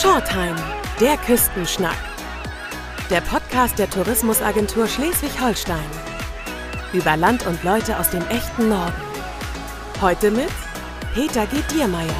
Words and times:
Shortime, 0.00 0.54
der 1.00 1.16
Küstenschnack. 1.16 1.96
Der 3.10 3.20
Podcast 3.20 3.80
der 3.80 3.90
Tourismusagentur 3.90 4.86
Schleswig-Holstein. 4.86 5.90
Über 6.92 7.16
Land 7.16 7.44
und 7.48 7.64
Leute 7.64 7.98
aus 7.98 8.08
dem 8.10 8.24
echten 8.28 8.68
Norden. 8.68 8.94
Heute 10.00 10.30
mit 10.30 10.50
Peter 11.14 11.46
G. 11.46 11.56
Diermeier. 11.74 12.14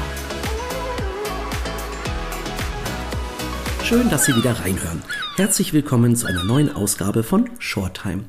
Schön, 3.85 4.09
dass 4.09 4.25
Sie 4.25 4.35
wieder 4.35 4.59
reinhören. 4.59 5.01
Herzlich 5.37 5.71
willkommen 5.71 6.17
zu 6.17 6.27
einer 6.27 6.43
neuen 6.43 6.75
Ausgabe 6.75 7.23
von 7.23 7.49
Shortime. 7.59 8.25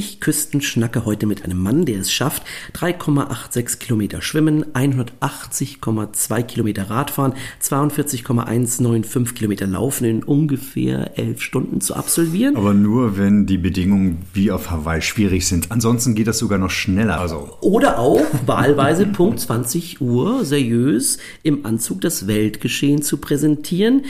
Ich 0.00 0.18
Küstenschnacke 0.18 1.04
heute 1.04 1.26
mit 1.26 1.44
einem 1.44 1.62
Mann, 1.62 1.84
der 1.84 2.00
es 2.00 2.10
schafft, 2.10 2.42
3,86 2.72 3.76
Kilometer 3.76 4.22
schwimmen, 4.22 4.64
180,2 4.72 6.42
Kilometer 6.44 6.88
Radfahren, 6.88 7.34
42,195 7.58 9.34
Kilometer 9.34 9.66
laufen 9.66 10.06
in 10.06 10.22
ungefähr 10.22 11.18
elf 11.18 11.42
Stunden 11.42 11.82
zu 11.82 11.94
absolvieren. 11.96 12.56
Aber 12.56 12.72
nur, 12.72 13.18
wenn 13.18 13.44
die 13.44 13.58
Bedingungen 13.58 14.22
wie 14.32 14.50
auf 14.50 14.70
Hawaii 14.70 15.02
schwierig 15.02 15.46
sind. 15.46 15.70
Ansonsten 15.70 16.14
geht 16.14 16.28
das 16.28 16.38
sogar 16.38 16.58
noch 16.58 16.70
schneller. 16.70 17.20
Also. 17.20 17.58
Oder 17.60 17.98
auch 17.98 18.24
wahlweise 18.46 19.04
Punkt 19.04 19.40
20 19.40 20.00
Uhr 20.00 20.46
seriös 20.46 21.18
im 21.42 21.66
Anzug 21.66 22.00
das 22.00 22.26
Weltgeschehen 22.26 23.02
zu 23.02 23.18
präsentieren. 23.18 24.04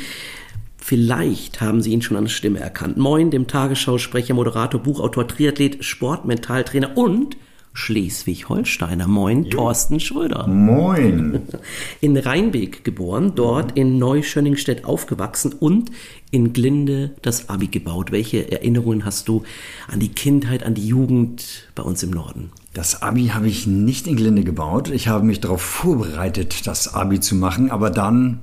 Vielleicht 0.81 1.61
haben 1.61 1.83
Sie 1.83 1.93
ihn 1.93 2.03
schon 2.03 2.17
an 2.17 2.25
der 2.25 2.31
Stimme 2.31 2.59
erkannt. 2.59 2.97
Moin, 2.97 3.31
dem 3.31 3.47
Tagesschausprecher, 3.47 4.35
Moderator, 4.35 4.83
Buchautor, 4.83 5.29
Triathlet, 5.29 5.85
Sportmentaltrainer 5.85 6.97
und 6.97 7.37
Schleswig-Holsteiner. 7.73 9.07
Moin, 9.07 9.45
jo. 9.45 9.51
Thorsten 9.51 10.01
Schröder. 10.01 10.49
Moin. 10.49 11.43
In 12.01 12.17
Rheinbeek 12.17 12.83
geboren, 12.83 13.33
dort 13.37 13.79
in 13.79 13.99
Neuschöningstedt 13.99 14.85
aufgewachsen 14.85 15.53
und 15.53 15.91
in 16.33 16.53
Glinde 16.53 17.15
das 17.23 17.49
Abi 17.49 17.69
gebaut. 17.69 18.11
Welche 18.11 18.51
Erinnerungen 18.51 19.05
hast 19.05 19.29
du 19.29 19.45
an 19.87 20.01
die 20.01 20.09
Kindheit, 20.09 20.65
an 20.65 20.75
die 20.75 20.87
Jugend 20.87 21.69
bei 21.75 21.83
uns 21.83 22.03
im 22.03 22.11
Norden? 22.11 22.51
Das 22.73 23.03
Abi 23.03 23.29
habe 23.29 23.49
ich 23.49 23.67
nicht 23.67 24.07
in 24.09 24.17
Glinde 24.17 24.43
gebaut. 24.43 24.91
Ich 24.91 25.09
habe 25.09 25.25
mich 25.25 25.41
darauf 25.41 25.63
vorbereitet, 25.63 26.67
das 26.67 26.93
Abi 26.95 27.21
zu 27.21 27.35
machen, 27.37 27.71
aber 27.71 27.91
dann 27.91 28.41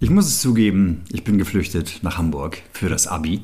ich 0.00 0.10
muss 0.10 0.26
es 0.26 0.40
zugeben, 0.40 1.02
ich 1.10 1.24
bin 1.24 1.38
geflüchtet 1.38 2.00
nach 2.02 2.18
Hamburg 2.18 2.58
für 2.72 2.88
das 2.88 3.06
Abi, 3.06 3.42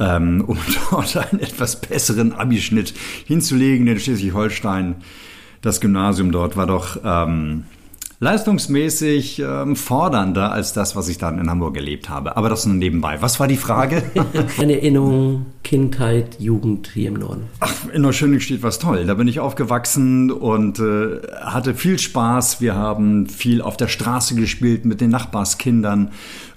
ähm, 0.00 0.42
um 0.46 0.58
dort 0.90 1.16
einen 1.16 1.40
etwas 1.40 1.80
besseren 1.80 2.32
Abischnitt 2.32 2.94
hinzulegen. 3.24 3.86
In 3.86 3.98
Schleswig-Holstein, 3.98 4.96
das 5.62 5.80
Gymnasium 5.80 6.32
dort 6.32 6.56
war 6.56 6.66
doch 6.66 6.98
ähm, 7.04 7.64
leistungsmäßig 8.18 9.40
ähm, 9.40 9.76
fordernder 9.76 10.52
als 10.52 10.72
das, 10.72 10.96
was 10.96 11.08
ich 11.08 11.18
dann 11.18 11.38
in 11.38 11.50
Hamburg 11.50 11.76
erlebt 11.76 12.08
habe. 12.08 12.36
Aber 12.36 12.48
das 12.48 12.64
nur 12.66 12.74
nebenbei. 12.74 13.20
Was 13.20 13.38
war 13.40 13.48
die 13.48 13.56
Frage? 13.56 14.02
Eine 14.58 14.74
Erinnerung, 14.74 15.46
Kindheit, 15.62 16.40
Jugend 16.40 16.90
hier 16.94 17.08
im 17.08 17.14
Norden. 17.14 17.44
Ach, 17.60 17.74
in 17.92 18.02
Neuschöning 18.02 18.40
steht 18.40 18.62
was 18.62 18.78
toll. 18.78 19.04
Da 19.06 19.14
bin 19.14 19.28
ich 19.28 19.40
aufgewachsen 19.40 20.30
und 20.30 20.78
äh, 20.78 21.20
hatte 21.42 21.74
viel 21.74 21.98
Spaß. 21.98 22.60
Wir 22.60 22.74
haben 22.74 23.26
viel 23.26 23.60
auf 23.60 23.76
der 23.76 23.88
Straße 23.88 24.34
gespielt 24.34 24.84
mit 24.84 25.00
den 25.00 25.10
Nachbarskindern 25.10 26.10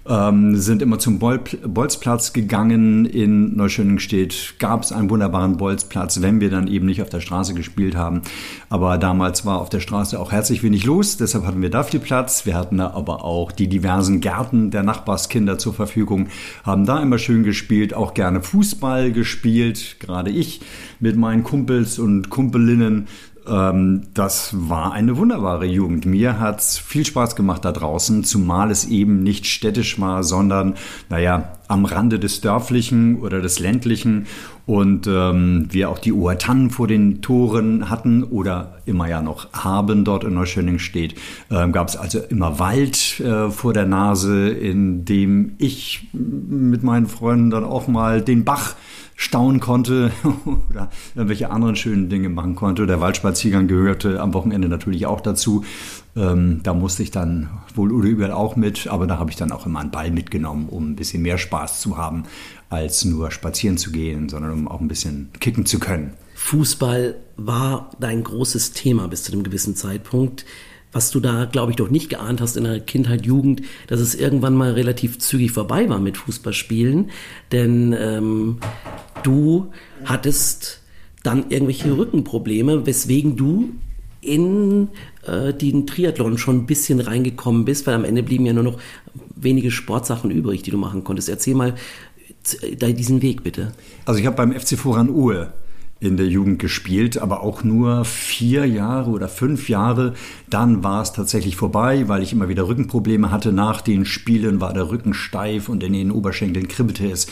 ähm, 0.10 0.56
sind 0.56 0.82
immer 0.82 0.98
zum 0.98 1.20
Bol 1.20 1.40
Bolzplatz 1.64 2.34
gegangen. 2.34 3.06
In 3.06 3.56
Neuschöningstedt 3.56 4.56
gab 4.58 4.84
es 4.84 4.92
einen 4.92 5.10
wunderbaren 5.10 5.58
Bolzplatz, 5.58 6.22
wenn 6.22 6.42
wir 6.42 6.50
dann 6.50 6.68
eben 6.68 6.88
nicht 6.88 7.02
auf 7.02 7.10
der 7.10 7.22
Straße 7.22 7.54
gespielt 7.54 7.96
haben. 7.96 8.24
Aber 8.70 8.98
damals 8.98 9.46
war 9.46 9.60
auf 9.60 9.70
der 9.70 9.80
Straße 9.80 10.20
auch 10.20 10.32
herzlich 10.32 10.64
wenig 10.64 10.86
los, 10.86 11.18
deshalb 11.18 11.46
hatten 11.46 11.62
wir 11.62 11.70
da 11.70 11.84
viel 11.84 12.00
Platz. 12.00 12.46
Wir 12.46 12.56
hatten 12.56 12.78
da 12.78 12.92
aber 12.92 13.24
auch 13.24 13.52
die 13.52 13.68
diversen 13.68 14.20
Gärten 14.20 14.72
der 14.72 14.84
Nachbarskinder 14.84 15.58
zur 15.60 15.74
Verfügung, 15.74 16.28
haben 16.64 16.86
da 16.86 17.02
immer 17.02 17.20
schön 17.20 17.44
gespielt, 17.44 17.94
auch 17.94 18.16
gerne 18.16 18.42
Fußball 18.42 19.12
gespielt, 19.12 19.98
gerade 20.00 20.32
ich 20.32 20.62
mit 21.00 21.16
meinen 21.16 21.44
Kumpels 21.44 22.00
und 22.00 22.30
Kumpelinnen 22.30 23.08
ähm, 23.50 24.08
das 24.14 24.52
war 24.54 24.94
eine 24.94 25.18
wunderbare 25.18 25.66
Jugend. 25.66 26.06
Mir 26.06 26.40
hat 26.40 26.60
es 26.60 26.78
viel 26.78 27.06
Spaß 27.06 27.36
gemacht 27.36 27.66
da 27.66 27.72
draußen, 27.72 28.24
zumal 28.24 28.72
es 28.72 28.86
eben 28.86 29.24
nicht 29.24 29.48
städtisch 29.48 30.00
war, 30.00 30.24
sondern, 30.24 30.76
naja, 31.10 31.54
am 31.68 31.86
Rande 31.86 32.20
des 32.20 32.42
Dörflichen 32.42 33.20
oder 33.20 33.42
des 33.42 33.60
Ländlichen 33.60 34.28
und 34.70 35.08
ähm, 35.08 35.66
wir 35.72 35.90
auch 35.90 35.98
die 35.98 36.14
Oertannen 36.14 36.70
vor 36.70 36.88
den 36.88 37.24
Toren 37.24 37.90
hatten 37.90 38.24
oder 38.24 38.78
immer 38.86 39.10
ja 39.10 39.20
noch 39.20 39.52
haben 39.52 40.06
dort 40.06 40.24
in 40.24 40.36
Neuschöning 40.36 40.78
steht, 40.78 41.16
ähm, 41.50 41.72
gab 41.72 41.88
es 41.88 41.96
also 41.96 42.20
immer 42.20 42.60
Wald 42.60 43.20
äh, 43.20 43.50
vor 43.50 43.74
der 43.74 43.88
Nase, 43.88 44.48
in 44.50 45.06
dem 45.06 45.56
ich 45.58 46.08
mit 46.14 46.84
meinen 46.84 47.08
Freunden 47.08 47.50
dann 47.50 47.64
auch 47.64 47.88
mal 47.88 48.22
den 48.22 48.46
Bach 48.46 48.76
staunen 49.16 49.60
konnte 49.60 50.12
oder 50.70 50.92
irgendwelche 51.16 51.50
anderen 51.50 51.76
schönen 51.76 52.08
Dinge 52.08 52.30
machen 52.30 52.54
konnte. 52.54 52.86
Der 52.86 53.02
Waldspaziergang 53.02 53.68
gehörte 53.68 54.22
am 54.22 54.36
Wochenende 54.36 54.70
natürlich 54.70 55.08
auch 55.08 55.20
dazu. 55.20 55.66
Ähm, 56.16 56.62
da 56.64 56.74
musste 56.74 57.04
ich 57.04 57.12
dann 57.12 57.50
wohl 57.76 57.92
oder 57.92 58.08
überall 58.08 58.32
auch 58.32 58.56
mit, 58.56 58.88
aber 58.88 59.08
da 59.08 59.18
habe 59.18 59.30
ich 59.32 59.36
dann 59.36 59.52
auch 59.52 59.66
immer 59.66 59.80
einen 59.80 59.92
Ball 59.92 60.12
mitgenommen, 60.12 60.70
um 60.70 60.92
ein 60.92 60.96
bisschen 60.96 61.22
mehr 61.22 61.38
Spaß 61.38 61.82
zu 61.82 61.98
haben, 61.98 62.24
als 62.70 63.04
nur 63.06 63.32
spazieren 63.32 63.78
zu 63.78 63.92
gehen, 63.92 64.30
sondern 64.30 64.52
um 64.52 64.68
auch 64.68 64.80
ein 64.80 64.88
bisschen 64.88 65.30
kicken 65.40 65.66
zu 65.66 65.80
können. 65.80 66.14
Fußball 66.36 67.16
war 67.36 67.92
dein 68.00 68.24
großes 68.24 68.72
Thema 68.72 69.08
bis 69.08 69.24
zu 69.24 69.34
einem 69.34 69.44
gewissen 69.44 69.76
Zeitpunkt 69.76 70.46
was 70.92 71.12
du 71.12 71.20
da, 71.20 71.46
glaube 71.46 71.72
ich, 71.72 71.76
doch 71.76 71.90
nicht 71.90 72.10
geahnt 72.10 72.42
hast 72.42 72.58
in 72.58 72.64
der 72.64 72.80
Kindheit, 72.80 73.26
Jugend, 73.26 73.62
dass 73.88 74.00
es 74.00 74.16
irgendwann 74.16 74.56
mal 74.56 74.72
relativ 74.72 75.20
zügig 75.20 75.52
vorbei 75.52 75.88
war 75.90 76.00
mit 76.00 76.18
Fußballspielen. 76.18 77.12
Denn 77.52 77.96
ähm, 77.98 78.58
du 79.24 79.72
hattest 80.06 80.82
dann 81.24 81.50
irgendwelche 81.50 81.96
Rückenprobleme, 81.96 82.86
weswegen 82.86 83.36
du 83.36 83.72
in 84.22 84.90
äh, 85.26 85.54
den 85.54 85.86
Triathlon 85.86 86.38
schon 86.38 86.58
ein 86.58 86.66
bisschen 86.66 87.00
reingekommen 87.00 87.66
bist, 87.66 87.86
weil 87.86 87.94
am 87.94 88.04
Ende 88.04 88.24
blieben 88.24 88.46
ja 88.46 88.54
nur 88.54 88.64
noch 88.64 88.80
wenige 89.36 89.72
Sportsachen 89.72 90.32
übrig, 90.32 90.64
die 90.64 90.72
du 90.72 90.78
machen 90.78 91.04
konntest. 91.04 91.30
Erzähl 91.30 91.56
mal 91.56 91.76
diesen 92.44 93.22
Weg 93.22 93.44
bitte. 93.44 93.74
Also 94.06 94.20
ich 94.20 94.26
habe 94.26 94.38
beim 94.38 94.52
FC 94.52 94.78
Voran 94.78 95.10
Uhe 95.10 95.54
in 96.00 96.16
der 96.16 96.28
Jugend 96.28 96.60
gespielt, 96.60 97.18
aber 97.18 97.44
auch 97.44 97.64
nur 97.64 98.06
vier 98.06 98.66
Jahre 98.66 99.10
oder 99.10 99.28
fünf 99.28 99.68
Jahre. 99.68 100.14
Dann 100.50 100.84
war 100.84 101.02
es 101.02 101.12
tatsächlich 101.12 101.58
vorbei, 101.58 102.08
weil 102.08 102.24
ich 102.24 102.32
immer 102.32 102.48
wieder 102.48 102.68
Rückenprobleme 102.68 103.32
hatte. 103.32 103.52
Nach 103.52 103.82
den 103.82 104.06
Spielen 104.06 104.62
war 104.62 104.74
der 104.74 104.90
Rücken 104.90 105.14
steif 105.14 105.68
und 105.68 105.84
in 105.84 105.94
den 105.94 106.12
Oberschenkeln 106.12 106.70
kribbelte 106.70 107.12
es. 107.12 107.28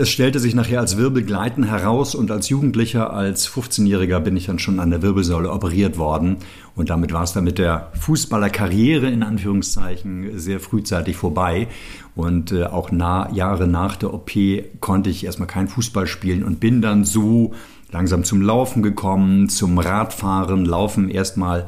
Es 0.00 0.10
stellte 0.10 0.38
sich 0.38 0.54
nachher 0.54 0.78
als 0.78 0.96
Wirbelgleiten 0.96 1.64
heraus 1.64 2.14
und 2.14 2.30
als 2.30 2.48
Jugendlicher, 2.48 3.12
als 3.12 3.50
15-Jähriger 3.50 4.20
bin 4.20 4.36
ich 4.36 4.46
dann 4.46 4.60
schon 4.60 4.78
an 4.78 4.90
der 4.90 5.02
Wirbelsäule 5.02 5.50
operiert 5.50 5.98
worden. 5.98 6.36
Und 6.76 6.90
damit 6.90 7.12
war 7.12 7.24
es 7.24 7.32
dann 7.32 7.42
mit 7.42 7.58
der 7.58 7.90
Fußballerkarriere 7.98 9.10
in 9.10 9.24
Anführungszeichen 9.24 10.38
sehr 10.38 10.60
frühzeitig 10.60 11.16
vorbei. 11.16 11.66
Und 12.14 12.52
äh, 12.52 12.66
auch 12.66 12.92
nah, 12.92 13.28
Jahre 13.32 13.66
nach 13.66 13.96
der 13.96 14.14
OP 14.14 14.30
konnte 14.78 15.10
ich 15.10 15.24
erstmal 15.24 15.48
kein 15.48 15.66
Fußball 15.66 16.06
spielen 16.06 16.44
und 16.44 16.60
bin 16.60 16.80
dann 16.80 17.04
so 17.04 17.54
langsam 17.90 18.22
zum 18.22 18.40
Laufen 18.40 18.84
gekommen, 18.84 19.48
zum 19.48 19.80
Radfahren, 19.80 20.64
Laufen 20.64 21.08
erstmal, 21.10 21.66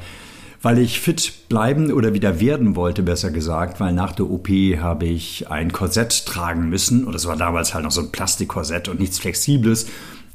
weil 0.62 0.78
ich 0.78 1.00
fit 1.00 1.48
bleiben 1.48 1.93
oder 1.93 2.12
wieder 2.12 2.41
werden 2.41 2.76
wollte, 2.76 3.03
besser 3.03 3.31
gesagt, 3.31 3.81
weil 3.81 3.93
nach 3.93 4.12
der 4.12 4.31
OP 4.31 4.48
habe 4.48 5.06
ich 5.06 5.50
ein 5.50 5.72
Korsett 5.72 6.26
tragen 6.26 6.69
müssen 6.69 7.04
und 7.04 7.15
es 7.15 7.26
war 7.26 7.37
damals 7.37 7.75
halt 7.75 7.84
noch 7.84 7.91
so 7.91 8.03
ein 8.03 8.12
Plastikkorsett 8.12 8.88
und 8.88 9.00
nichts 9.00 9.19
Flexibles, 9.19 9.87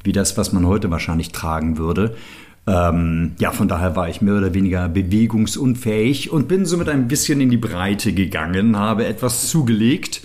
wie 0.03 0.11
das, 0.11 0.37
was 0.37 0.51
man 0.51 0.65
heute 0.65 0.89
wahrscheinlich 0.89 1.31
tragen 1.31 1.77
würde. 1.77 2.15
Ähm, 2.67 3.33
ja, 3.37 3.51
von 3.51 3.67
daher 3.67 3.95
war 3.95 4.09
ich 4.09 4.21
mehr 4.21 4.35
oder 4.35 4.55
weniger 4.55 4.89
bewegungsunfähig 4.89 6.31
und 6.31 6.47
bin 6.47 6.65
somit 6.65 6.89
ein 6.89 7.07
bisschen 7.07 7.39
in 7.39 7.51
die 7.51 7.57
Breite 7.57 8.13
gegangen, 8.13 8.77
habe 8.77 9.05
etwas 9.05 9.47
zugelegt, 9.49 10.21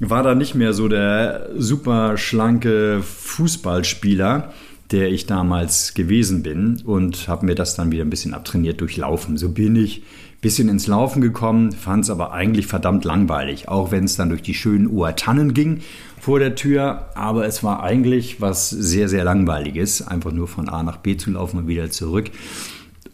war 0.00 0.24
da 0.24 0.34
nicht 0.34 0.56
mehr 0.56 0.72
so 0.72 0.88
der 0.88 1.50
super 1.56 2.18
schlanke 2.18 3.00
Fußballspieler, 3.02 4.52
der 4.92 5.10
ich 5.10 5.26
damals 5.26 5.94
gewesen 5.94 6.42
bin 6.42 6.82
und 6.84 7.28
habe 7.28 7.46
mir 7.46 7.54
das 7.54 7.74
dann 7.74 7.90
wieder 7.90 8.04
ein 8.04 8.10
bisschen 8.10 8.34
abtrainiert 8.34 8.80
durch 8.80 8.96
Laufen. 8.96 9.36
So 9.36 9.50
bin 9.50 9.76
ich 9.76 9.98
ein 9.98 10.40
bisschen 10.40 10.68
ins 10.68 10.86
Laufen 10.86 11.20
gekommen, 11.20 11.72
fand 11.72 12.04
es 12.04 12.10
aber 12.10 12.32
eigentlich 12.32 12.66
verdammt 12.66 13.04
langweilig, 13.04 13.68
auch 13.68 13.90
wenn 13.90 14.04
es 14.04 14.16
dann 14.16 14.28
durch 14.28 14.42
die 14.42 14.54
schönen 14.54 14.88
Uhrtannen 14.88 15.54
ging 15.54 15.80
vor 16.20 16.38
der 16.38 16.54
Tür. 16.54 17.10
Aber 17.14 17.46
es 17.46 17.64
war 17.64 17.82
eigentlich 17.82 18.40
was 18.40 18.70
sehr, 18.70 19.08
sehr 19.08 19.24
langweiliges, 19.24 20.06
einfach 20.06 20.32
nur 20.32 20.46
von 20.46 20.68
A 20.68 20.82
nach 20.82 20.98
B 20.98 21.16
zu 21.16 21.30
laufen 21.30 21.58
und 21.58 21.68
wieder 21.68 21.90
zurück. 21.90 22.30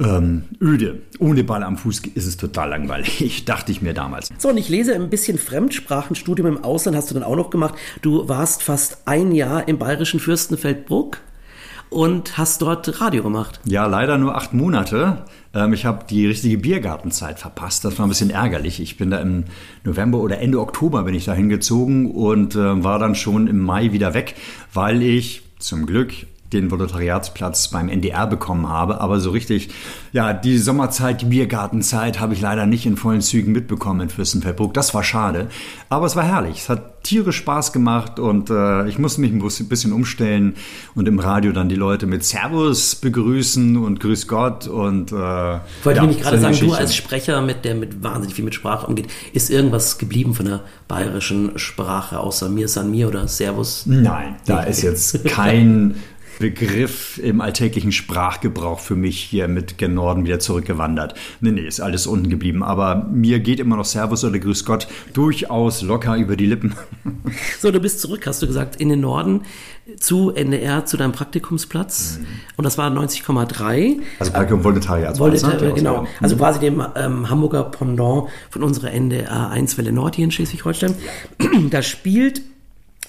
Ähm, 0.01 0.45
öde. 0.61 1.01
Ohne 1.19 1.45
Ball 1.45 1.63
am 1.63 1.77
Fuß 1.77 2.01
ist 2.15 2.27
es 2.27 2.37
total 2.37 2.71
langweilig, 2.71 3.45
dachte 3.47 3.73
ich 3.73 3.83
mir 3.83 3.95
damals. 3.95 4.31
So, 4.39 4.49
und 4.49 4.57
ich 4.57 4.69
lese 4.69 4.95
ein 4.95 5.11
bisschen 5.11 5.39
Fremdsprachenstudium 5.39 6.49
im 6.49 6.65
Ausland, 6.65 6.97
hast 6.97 7.11
du 7.11 7.15
dann 7.15 7.23
auch 7.23 7.37
noch 7.37 7.51
gemacht. 7.51 7.75
Du 8.01 8.29
warst 8.29 8.63
fast 8.63 9.07
ein 9.07 9.33
Jahr 9.33 9.69
im 9.69 9.79
bayerischen 9.79 10.21
Fürstenfeldbruck 10.21 11.19
und 11.93 12.39
hast 12.39 12.63
dort 12.63 13.01
Radio 13.01 13.23
gemacht. 13.23 13.61
Ja, 13.65 13.87
leider 13.87 14.19
nur 14.19 14.35
acht 14.35 14.55
Monate. 14.55 15.25
Ähm, 15.55 15.73
ich 15.73 15.85
habe 15.85 16.05
die 16.09 16.27
richtige 16.27 16.59
Biergartenzeit 16.59 17.39
verpasst. 17.39 17.85
Das 17.85 17.99
war 17.99 18.07
ein 18.07 18.09
bisschen 18.09 18.31
ärgerlich. 18.31 18.81
Ich 18.81 18.97
bin 18.97 19.11
da 19.11 19.19
im 19.19 19.45
November 19.85 20.19
oder 20.19 20.39
Ende 20.39 20.61
Oktober 20.61 21.03
bin 21.03 21.15
ich 21.15 21.25
da 21.25 21.35
hingezogen 21.35 22.11
und 22.11 22.55
äh, 22.55 22.83
war 22.83 22.99
dann 22.99 23.15
schon 23.15 23.47
im 23.47 23.61
Mai 23.61 23.93
wieder 23.93 24.15
weg, 24.15 24.35
weil 24.73 25.03
ich 25.03 25.43
zum 25.59 25.87
Glück 25.87 26.13
den 26.53 26.71
Volontariatsplatz 26.71 27.69
beim 27.69 27.89
NDR 27.89 28.27
bekommen 28.27 28.69
habe. 28.69 29.01
Aber 29.01 29.21
so 29.21 29.31
richtig, 29.31 29.71
ja, 30.13 30.33
die 30.33 30.59
Sommerzeit, 30.59 31.21
die 31.21 31.27
Biergartenzeit 31.27 32.21
habe 32.21 32.35
ich 32.35 32.41
leider 32.41 32.67
nicht 32.67 32.87
in 32.87 32.97
vollen 32.97 33.21
Zügen 33.21 33.53
mitbekommen 33.53 34.01
in 34.01 34.09
Fürstenfeldbruck. 34.09 34.75
Das 34.75 34.95
war 34.95 35.05
schade. 35.05 35.49
Aber 35.89 36.07
es 36.07 36.17
war 36.17 36.25
herrlich. 36.25 36.61
Es 36.61 36.69
hat 36.69 36.93
tierisch 37.03 37.37
Spaß 37.37 37.73
gemacht 37.73 38.19
und 38.19 38.51
äh, 38.51 38.89
ich 38.89 38.99
musste 38.99 39.21
mich 39.21 39.33
ein 39.33 39.69
bisschen 39.69 39.93
umstellen 39.93 40.55
und 40.95 41.09
im 41.09 41.19
Radio 41.19 41.53
dann 41.53 41.69
die 41.69 41.75
Leute 41.75 42.07
mit 42.07 42.25
Servus 42.25 42.95
begrüßen 42.95 43.77
und 43.77 44.01
Grüß 44.01 44.29
Gott 44.29 44.67
und 44.67 45.13
äh, 45.13 45.15
Wollte 45.15 45.61
ja, 45.85 46.01
nämlich 46.03 46.21
gerade 46.21 46.39
sagen, 46.39 46.53
Geschichte. 46.53 46.75
du 46.75 46.81
als 46.81 46.95
Sprecher, 46.95 47.43
mit 47.43 47.65
der 47.65 47.75
mit 47.75 48.03
wahnsinnig 48.03 48.35
viel 48.35 48.45
mit 48.45 48.55
Sprache 48.55 48.87
umgeht, 48.87 49.09
ist 49.33 49.51
irgendwas 49.51 49.99
geblieben 49.99 50.35
von 50.35 50.47
der 50.47 50.61
bayerischen 50.89 51.59
Sprache 51.59 52.21
außer 52.21 52.49
mir 52.49 52.69
san 52.69 52.91
mir 52.91 53.09
oder 53.09 53.27
Servus? 53.29 53.85
Nein, 53.87 54.37
da 54.47 54.63
ist 54.63 54.83
jetzt 54.83 55.25
kein 55.25 55.97
Begriff 56.43 57.21
im 57.23 57.41
alltäglichen 57.41 57.93
Sprachgebrauch 57.93 58.81
für 58.81 58.97
mich 58.97 59.21
hier 59.21 59.47
mit 59.47 59.79
gen 59.79 59.95
Norden 59.95 60.25
wieder 60.25 60.41
zurückgewandert. 60.41 61.15
Nee, 61.41 61.53
nee, 61.53 61.61
ist 61.61 61.79
alles 61.79 62.09
unten 62.09 62.31
geblieben. 62.31 62.65
Aber 62.65 63.07
mir 63.13 63.39
geht 63.39 63.61
immer 63.61 63.77
noch 63.77 63.85
Servus 63.85 64.25
oder 64.25 64.41
Grüß 64.41 64.65
Gott 64.65 64.89
durchaus 65.13 65.83
locker 65.83 66.17
über 66.17 66.37
die 66.37 66.47
Lippen. 66.47 66.75
So, 67.61 67.71
du 67.71 67.79
bist 67.81 68.01
zurück, 68.01 68.27
hast 68.27 68.43
du 68.43 68.47
gesagt, 68.47 68.77
in 68.77 68.89
den 68.89 69.01
Norden 69.01 69.43
zu 69.99 70.33
NDR, 70.35 70.85
zu 70.85 70.97
deinem 70.97 71.13
Praktikumsplatz. 71.13 72.19
Mhm. 72.19 72.27
Und 72.57 72.65
das 72.65 72.77
war 72.77 72.91
90,3. 72.91 74.01
Also 74.19 74.33
Praktikum 74.33 74.65
Volontariat. 74.65 75.19
Volontariat, 75.19 75.63
ne? 75.63 75.73
genau. 75.73 76.07
Also 76.21 76.37
quasi 76.37 76.59
dem 76.59 76.85
ähm, 76.97 77.31
Hamburger 77.31 77.65
Pendant 77.65 78.29
von 78.51 78.63
unserer 78.65 78.91
NDR 78.91 79.51
1 79.51 79.79
Welle 79.79 79.93
Nord 79.93 80.17
hier 80.17 80.25
in 80.25 80.33
Schleswig-Holstein. 80.33 80.95
Ja. 81.41 81.49
Da 81.71 81.83
spielt 81.83 82.43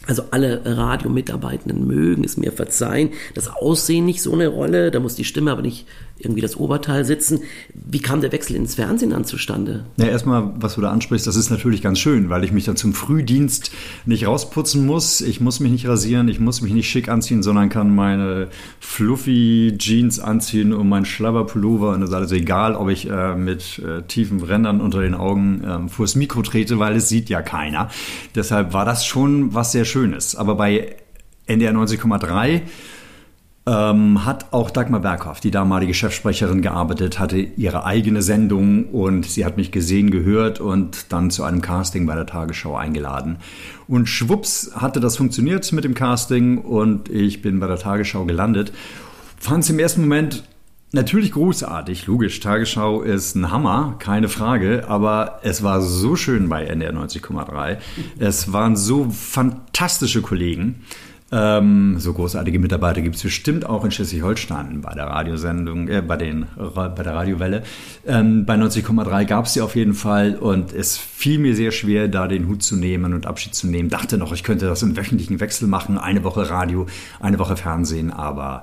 also 0.06 0.24
alle 0.32 0.62
Radiomitarbeitenden 0.66 1.88
mögen 1.88 2.24
es 2.24 2.38
mir 2.38 2.52
verzeihen. 2.52 3.12
Das 3.36 3.48
Aussehen 3.48 4.06
nicht 4.06 4.22
so 4.22 4.34
eine 4.34 4.48
Rolle, 4.48 4.92
da 4.92 5.00
muss 5.00 5.16
die 5.16 5.24
Stimme 5.24 5.52
aber 5.52 5.62
nicht 5.62 5.88
irgendwie 6.24 6.42
das 6.42 6.56
Oberteil 6.58 7.06
sitzen. 7.06 7.42
Wie 7.74 8.00
kam 8.00 8.22
der 8.22 8.32
Wechsel 8.32 8.56
ins 8.56 8.76
Fernsehen 8.76 9.12
dann 9.12 9.26
zustande? 9.26 9.86
Ja, 9.98 10.06
erstmal, 10.06 10.52
was 10.56 10.76
du 10.76 10.82
da 10.82 10.92
ansprichst, 10.92 11.28
das 11.28 11.36
ist 11.36 11.50
natürlich 11.50 11.82
ganz 11.82 12.00
schön, 12.00 12.30
weil 12.30 12.44
ich 12.44 12.52
mich 12.52 12.66
dann 12.66 12.76
zum 12.76 12.94
Frühdienst 12.94 13.72
nicht 14.06 14.28
rausputzen 14.28 14.86
muss. 14.86 15.22
Ich 15.22 15.42
muss 15.42 15.60
mich 15.60 15.72
nicht 15.72 15.88
rasieren, 15.88 16.28
ich 16.28 16.40
muss 16.40 16.62
mich 16.62 16.74
nicht 16.74 16.90
schick 16.90 17.10
anziehen, 17.10 17.44
sondern 17.44 17.70
kann 17.70 17.94
meine 17.94 18.50
fluffy 18.80 19.76
Jeans 19.78 20.20
anziehen 20.20 20.74
und 20.74 20.90
mein 20.90 21.06
Schlabberpullover. 21.06 21.90
Und 21.90 22.02
das 22.02 22.10
ist 22.10 22.16
alles 22.16 22.32
egal, 22.32 22.76
ob 22.76 22.90
ich 22.90 23.10
äh, 23.10 23.36
mit 23.36 23.80
äh, 23.80 24.04
tiefen 24.04 24.42
Rändern 24.42 24.82
unter 24.82 25.02
den 25.02 25.16
Augen 25.16 25.64
äh, 25.64 25.90
vors 25.90 26.16
Mikro 26.16 26.42
trete, 26.42 26.80
weil 26.80 26.96
es 26.96 27.10
sieht 27.10 27.30
ja 27.30 27.42
keiner. 27.42 27.90
Deshalb 28.36 28.74
war 28.74 28.86
das 28.86 29.06
schon 29.06 29.54
was 29.54 29.72
sehr 29.72 29.86
Schönes. 29.86 30.36
Aber 30.36 30.56
bei 30.56 30.96
NDR 31.46 31.74
90,3 31.74 32.62
ähm, 33.66 34.26
hat 34.26 34.52
auch 34.52 34.72
Dagmar 34.72 35.00
Berghoff, 35.00 35.40
die 35.40 35.52
damalige 35.52 35.94
Chefsprecherin, 35.94 36.62
gearbeitet, 36.62 37.20
hatte 37.20 37.38
ihre 37.38 37.86
eigene 37.86 38.22
Sendung 38.22 38.86
und 38.86 39.26
sie 39.26 39.46
hat 39.46 39.56
mich 39.56 39.72
gesehen, 39.72 40.12
gehört 40.12 40.60
und 40.60 41.14
dann 41.14 41.32
zu 41.32 41.44
einem 41.44 41.62
Casting 41.62 42.06
bei 42.06 42.16
der 42.16 42.26
Tagesschau 42.26 42.76
eingeladen. 42.76 43.38
Und 43.88 44.08
schwupps 44.08 44.72
hatte 44.76 45.00
das 45.00 45.18
funktioniert 45.18 45.72
mit 45.72 45.86
dem 45.86 45.94
Casting 45.94 46.58
und 46.58 47.10
ich 47.10 47.42
bin 47.42 47.60
bei 47.60 47.68
der 47.68 47.78
Tagesschau 47.78 48.26
gelandet. 48.26 48.74
Fand 49.38 49.64
es 49.64 49.70
im 49.70 49.80
ersten 49.80 50.02
Moment 50.02 50.44
Natürlich 50.96 51.32
großartig, 51.32 52.06
logisch. 52.06 52.40
Tagesschau 52.40 53.02
ist 53.02 53.34
ein 53.34 53.50
Hammer, 53.50 53.96
keine 53.98 54.30
Frage. 54.30 54.86
Aber 54.88 55.40
es 55.42 55.64
war 55.64 55.82
so 55.82 56.16
schön 56.16 56.50
bei 56.50 56.66
NDR 56.66 56.94
90,3. 56.94 57.78
Es 58.20 58.54
waren 58.54 58.76
so 58.76 59.10
fantastische 59.10 60.22
Kollegen. 60.22 60.84
Ähm, 61.36 61.96
so 61.98 62.14
großartige 62.14 62.60
Mitarbeiter 62.60 63.02
gibt 63.02 63.16
es 63.16 63.24
bestimmt 63.24 63.66
auch 63.66 63.84
in 63.84 63.90
Schleswig-Holstein 63.90 64.82
bei 64.82 64.94
der 64.94 65.08
Radiosendung, 65.08 65.88
äh, 65.88 66.04
bei, 66.04 66.16
den, 66.16 66.46
bei 66.56 67.04
der 67.04 67.16
Radiowelle. 67.16 67.64
Ähm, 68.06 68.46
bei 68.46 68.54
90,3 68.54 69.26
gab 69.26 69.48
es 69.48 69.54
sie 69.54 69.62
auf 69.62 69.76
jeden 69.76 69.96
Fall 69.96 70.36
und 70.36 70.74
es 70.74 70.96
fiel 70.96 71.40
mir 71.40 71.56
sehr 71.56 71.72
schwer, 71.72 72.08
da 72.08 72.28
den 72.28 72.48
Hut 72.48 72.62
zu 72.62 72.76
nehmen 72.76 73.16
und 73.16 73.26
Abschied 73.26 73.56
zu 73.56 73.66
nehmen. 73.66 73.90
Dachte 73.90 74.20
noch, 74.20 74.32
ich 74.32 74.44
könnte 74.44 74.68
das 74.68 74.84
im 74.84 74.96
wöchentlichen 74.96 75.40
Wechsel 75.40 75.68
machen, 75.68 75.98
eine 75.98 76.24
Woche 76.24 76.52
Radio, 76.52 76.86
eine 77.20 77.40
Woche 77.40 77.58
Fernsehen, 77.58 78.12
aber 78.12 78.62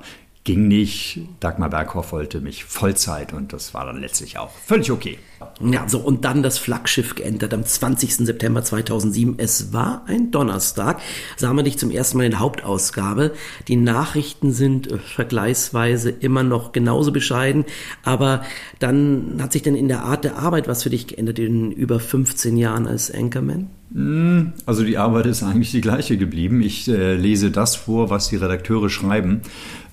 ging 0.51 0.67
nicht. 0.67 1.21
Dagmar 1.39 1.71
Berghoff 1.71 2.11
wollte 2.11 2.41
mich 2.41 2.65
Vollzeit 2.65 3.33
und 3.33 3.53
das 3.53 3.73
war 3.73 3.87
dann 3.87 4.01
letztlich 4.01 4.37
auch 4.37 4.51
völlig 4.51 4.91
okay. 4.91 5.17
Ja, 5.61 5.89
so 5.89 6.01
und 6.01 6.25
dann 6.25 6.43
das 6.43 6.59
Flaggschiff 6.59 7.15
geentert 7.15 7.55
am 7.55 7.65
20. 7.65 8.17
September 8.17 8.65
2007. 8.65 9.37
Es 9.39 9.73
war 9.73 10.03
ein 10.09 10.33
Donnerstag. 10.33 11.01
Sah 11.37 11.53
man 11.53 11.67
dich 11.67 11.79
zum 11.79 11.93
ersten 11.93 12.19
Mal 12.19 12.25
in 12.25 12.33
der 12.33 12.41
Hauptausgabe. 12.41 13.33
Die 13.69 13.77
Nachrichten 13.77 14.51
sind 14.53 14.89
vergleichsweise 15.01 16.11
immer 16.11 16.43
noch 16.43 16.73
genauso 16.73 17.13
bescheiden, 17.13 17.65
aber 18.03 18.43
dann 18.81 19.39
hat 19.41 19.53
sich 19.53 19.63
denn 19.63 19.77
in 19.77 19.87
der 19.87 20.03
Art 20.03 20.25
der 20.25 20.37
Arbeit 20.37 20.67
was 20.67 20.83
für 20.83 20.91
dich 20.91 21.07
geändert 21.07 21.39
in 21.39 21.71
über 21.71 22.01
15 22.01 22.57
Jahren 22.57 22.89
als 22.89 23.09
Anchorman? 23.09 23.71
Hm, 23.93 24.53
also 24.67 24.85
die 24.85 24.99
Arbeit 24.99 25.27
ist 25.27 25.43
eigentlich 25.43 25.73
die 25.73 25.81
gleiche 25.81 26.17
geblieben. 26.17 26.63
Ich 26.63 26.87
äh, 26.89 27.15
lese 27.17 27.51
das 27.51 27.75
vor, 27.75 28.09
was 28.09 28.29
die 28.29 28.37
Redakteure 28.37 28.89
schreiben. 28.89 29.41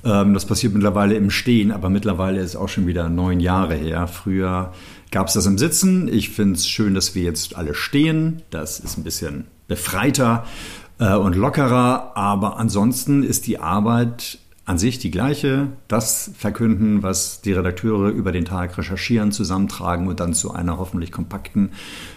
Ähm, 0.08 0.34
das 0.34 0.46
passiert 0.46 0.74
mittlerweile 0.74 1.16
im 1.16 1.30
Stehen, 1.30 1.72
aber 1.72 1.90
mittlerweile 1.90 2.40
ist 2.40 2.56
auch 2.56 2.70
schon 2.70 2.88
wieder 2.88 3.10
neun 3.10 3.40
Jahre 3.40 3.76
her. 3.76 4.08
Früher 4.08 4.72
gab 5.12 5.28
es 5.28 5.34
das 5.34 5.46
im 5.46 5.58
Sitzen. 5.58 6.08
Ich 6.08 6.30
finde 6.30 6.56
es 6.56 6.68
schön, 6.68 6.94
dass 6.94 7.14
wir 7.14 7.24
jetzt 7.24 7.58
alle 7.58 7.74
stehen. 7.74 8.42
Das 8.50 8.80
ist 8.80 8.98
ein 8.98 9.04
bisschen 9.04 9.48
befreiter 9.68 10.46
äh, 11.00 11.14
und 11.14 11.36
lockerer. 11.36 12.14
Aber 12.16 12.58
ansonsten 12.58 13.24
ist 13.24 13.48
die 13.48 13.60
Arbeit 13.60 14.40
an 14.68 14.78
sich 14.78 15.00
die 15.00 15.12
gleiche. 15.12 15.70
Das 15.88 16.30
verkünden, 16.38 17.02
was 17.02 17.42
die 17.42 17.54
Redakteure 17.54 18.10
über 18.10 18.34
den 18.34 18.44
Tag 18.44 18.78
recherchieren, 18.78 19.32
zusammentragen 19.32 20.08
und 20.08 20.20
dann 20.20 20.34
zu 20.34 20.52
einer 20.52 20.78
hoffentlich 20.78 21.12
kompakten, 21.12 21.70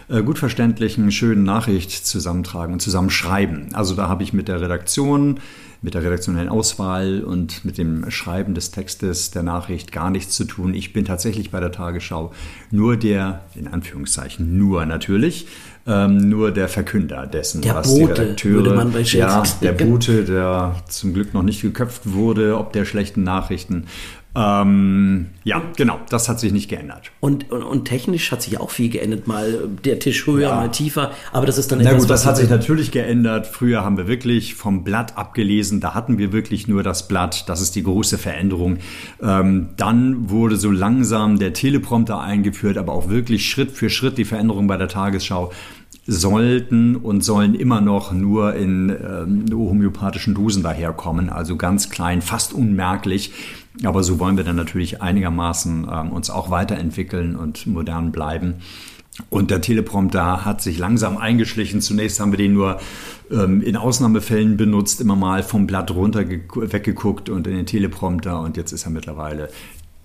äh, 0.09 0.21
gut 0.21 0.37
verständlichen, 0.37 1.11
schönen 1.11 1.43
Nachricht 1.43 1.91
zusammentragen 2.05 2.73
und 2.73 2.81
zusammenschreiben. 2.81 3.73
Also 3.73 3.95
da 3.95 4.09
habe 4.09 4.23
ich 4.23 4.33
mit 4.33 4.49
der 4.49 4.59
Redaktion 4.59 5.39
mit 5.83 5.95
der 5.95 6.03
redaktionellen 6.03 6.49
Auswahl 6.49 7.23
und 7.23 7.65
mit 7.65 7.79
dem 7.79 8.09
Schreiben 8.11 8.53
des 8.53 8.69
Textes 8.69 9.31
der 9.31 9.41
Nachricht 9.41 9.91
gar 9.91 10.11
nichts 10.11 10.35
zu 10.35 10.45
tun. 10.45 10.75
Ich 10.75 10.93
bin 10.93 11.05
tatsächlich 11.05 11.49
bei 11.49 11.59
der 11.59 11.71
Tagesschau 11.71 12.31
nur 12.69 12.97
der, 12.97 13.45
in 13.55 13.67
Anführungszeichen, 13.67 14.57
nur 14.57 14.85
natürlich, 14.85 15.47
ähm, 15.87 16.29
nur 16.29 16.51
der 16.51 16.67
Verkünder 16.67 17.25
dessen, 17.27 17.61
der 17.61 17.75
was 17.75 17.87
Bote, 17.87 18.35
die 18.35 18.49
Redakteure, 18.49 18.99
ja, 19.03 19.43
der 19.61 19.71
Bote, 19.85 20.23
der 20.25 20.75
zum 20.87 21.13
Glück 21.13 21.33
noch 21.33 21.43
nicht 21.43 21.61
geköpft 21.61 22.13
wurde, 22.13 22.57
ob 22.57 22.73
der 22.73 22.85
schlechten 22.85 23.23
Nachrichten. 23.23 23.87
Ähm, 24.33 25.27
ja, 25.43 25.61
genau, 25.75 25.99
das 26.09 26.29
hat 26.29 26.39
sich 26.39 26.53
nicht 26.53 26.69
geändert. 26.69 27.11
Und, 27.19 27.51
und, 27.51 27.63
und, 27.63 27.85
technisch 27.85 28.31
hat 28.31 28.41
sich 28.41 28.59
auch 28.59 28.69
viel 28.69 28.89
geändert, 28.89 29.27
mal 29.27 29.67
der 29.83 29.99
Tisch 29.99 30.25
höher, 30.25 30.49
ja. 30.49 30.55
mal 30.55 30.71
tiefer, 30.71 31.11
aber 31.33 31.45
das 31.45 31.57
ist 31.57 31.71
dann 31.71 31.79
Na 31.79 31.89
etwas, 31.89 32.03
gut, 32.03 32.09
das 32.11 32.25
hat 32.25 32.37
sich 32.37 32.49
natürlich 32.49 32.91
geändert. 32.91 33.45
Früher 33.45 33.83
haben 33.83 33.97
wir 33.97 34.07
wirklich 34.07 34.55
vom 34.55 34.85
Blatt 34.85 35.17
abgelesen, 35.17 35.81
da 35.81 35.93
hatten 35.93 36.17
wir 36.17 36.31
wirklich 36.31 36.69
nur 36.69 36.81
das 36.81 37.09
Blatt, 37.09 37.49
das 37.49 37.59
ist 37.59 37.75
die 37.75 37.83
große 37.83 38.17
Veränderung. 38.17 38.77
Ähm, 39.21 39.71
dann 39.75 40.29
wurde 40.29 40.55
so 40.55 40.71
langsam 40.71 41.37
der 41.37 41.51
Teleprompter 41.51 42.21
eingeführt, 42.21 42.77
aber 42.77 42.93
auch 42.93 43.09
wirklich 43.09 43.49
Schritt 43.49 43.71
für 43.71 43.89
Schritt 43.89 44.17
die 44.17 44.25
Veränderung 44.25 44.67
bei 44.67 44.77
der 44.77 44.87
Tagesschau 44.87 45.51
sollten 46.07 46.95
und 46.95 47.23
sollen 47.23 47.53
immer 47.55 47.79
noch 47.79 48.11
nur 48.11 48.55
in 48.55 48.89
ähm, 48.89 49.45
homöopathischen 49.51 50.33
Dosen 50.33 50.63
daherkommen, 50.63 51.29
also 51.29 51.55
ganz 51.55 51.89
klein, 51.89 52.21
fast 52.21 52.53
unmerklich. 52.53 53.31
Aber 53.83 54.03
so 54.03 54.19
wollen 54.19 54.35
wir 54.35 54.43
dann 54.43 54.55
natürlich 54.55 55.01
einigermaßen 55.01 55.87
ähm, 55.91 56.11
uns 56.11 56.29
auch 56.29 56.49
weiterentwickeln 56.49 57.35
und 57.35 57.67
modern 57.67 58.11
bleiben. 58.11 58.55
Und 59.29 59.51
der 59.51 59.61
Teleprompter 59.61 60.45
hat 60.45 60.61
sich 60.61 60.77
langsam 60.77 61.17
eingeschlichen. 61.17 61.81
Zunächst 61.81 62.19
haben 62.19 62.31
wir 62.31 62.37
den 62.37 62.53
nur 62.53 62.79
ähm, 63.29 63.61
in 63.61 63.75
Ausnahmefällen 63.75 64.57
benutzt, 64.57 65.01
immer 65.01 65.15
mal 65.15 65.43
vom 65.43 65.67
Blatt 65.67 65.91
runter 65.91 66.25
weggeguckt 66.27 67.29
und 67.29 67.45
in 67.45 67.55
den 67.55 67.65
Teleprompter. 67.65 68.39
Und 68.39 68.57
jetzt 68.57 68.71
ist 68.71 68.85
er 68.85 68.91
mittlerweile 68.91 69.49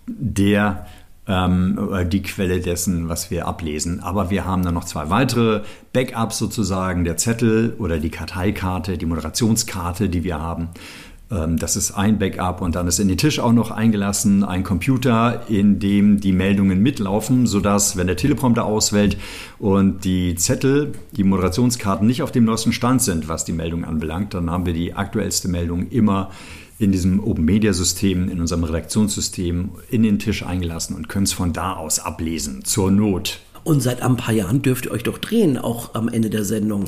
der 0.06 0.86
ähm, 1.28 1.78
die 2.10 2.22
Quelle 2.22 2.60
dessen, 2.60 3.08
was 3.08 3.30
wir 3.30 3.46
ablesen. 3.46 4.00
Aber 4.00 4.30
wir 4.30 4.44
haben 4.44 4.62
dann 4.62 4.74
noch 4.74 4.84
zwei 4.84 5.10
weitere 5.10 5.62
Backups 5.92 6.38
sozusagen, 6.38 7.04
der 7.04 7.16
Zettel 7.16 7.74
oder 7.78 7.98
die 7.98 8.10
Karteikarte, 8.10 8.98
die 8.98 9.06
Moderationskarte, 9.06 10.08
die 10.08 10.24
wir 10.24 10.40
haben. 10.40 10.68
Ähm, 11.30 11.56
das 11.58 11.76
ist 11.76 11.92
ein 11.92 12.18
Backup 12.18 12.60
und 12.60 12.76
dann 12.76 12.86
ist 12.86 13.00
in 13.00 13.08
den 13.08 13.18
Tisch 13.18 13.40
auch 13.40 13.52
noch 13.52 13.70
eingelassen 13.70 14.44
ein 14.44 14.62
Computer, 14.62 15.42
in 15.48 15.78
dem 15.78 16.20
die 16.20 16.32
Meldungen 16.32 16.80
mitlaufen, 16.82 17.46
sodass, 17.46 17.96
wenn 17.96 18.06
der 18.06 18.16
Teleprompter 18.16 18.64
ausfällt 18.64 19.16
und 19.58 20.04
die 20.04 20.36
Zettel, 20.36 20.92
die 21.12 21.24
Moderationskarten 21.24 22.06
nicht 22.06 22.22
auf 22.22 22.30
dem 22.30 22.44
neuesten 22.44 22.72
Stand 22.72 23.02
sind, 23.02 23.28
was 23.28 23.44
die 23.44 23.52
Meldung 23.52 23.84
anbelangt, 23.84 24.34
dann 24.34 24.50
haben 24.50 24.66
wir 24.66 24.72
die 24.72 24.94
aktuellste 24.94 25.48
Meldung 25.48 25.88
immer 25.88 26.30
in 26.78 26.92
diesem 26.92 27.22
Open 27.22 27.44
Media 27.44 27.72
System, 27.72 28.28
in 28.28 28.40
unserem 28.40 28.64
Redaktionssystem 28.64 29.70
in 29.90 30.02
den 30.02 30.18
Tisch 30.18 30.44
eingelassen 30.44 30.94
und 30.94 31.08
können 31.08 31.24
es 31.24 31.32
von 31.32 31.52
da 31.52 31.74
aus 31.74 31.98
ablesen, 31.98 32.64
zur 32.64 32.90
Not. 32.90 33.40
Und 33.66 33.80
seit 33.82 34.00
ein 34.00 34.16
paar 34.16 34.32
Jahren 34.32 34.62
dürft 34.62 34.86
ihr 34.86 34.92
euch 34.92 35.02
doch 35.02 35.18
drehen, 35.18 35.58
auch 35.58 35.90
am 35.96 36.08
Ende 36.08 36.30
der 36.30 36.44
Sendung. 36.44 36.84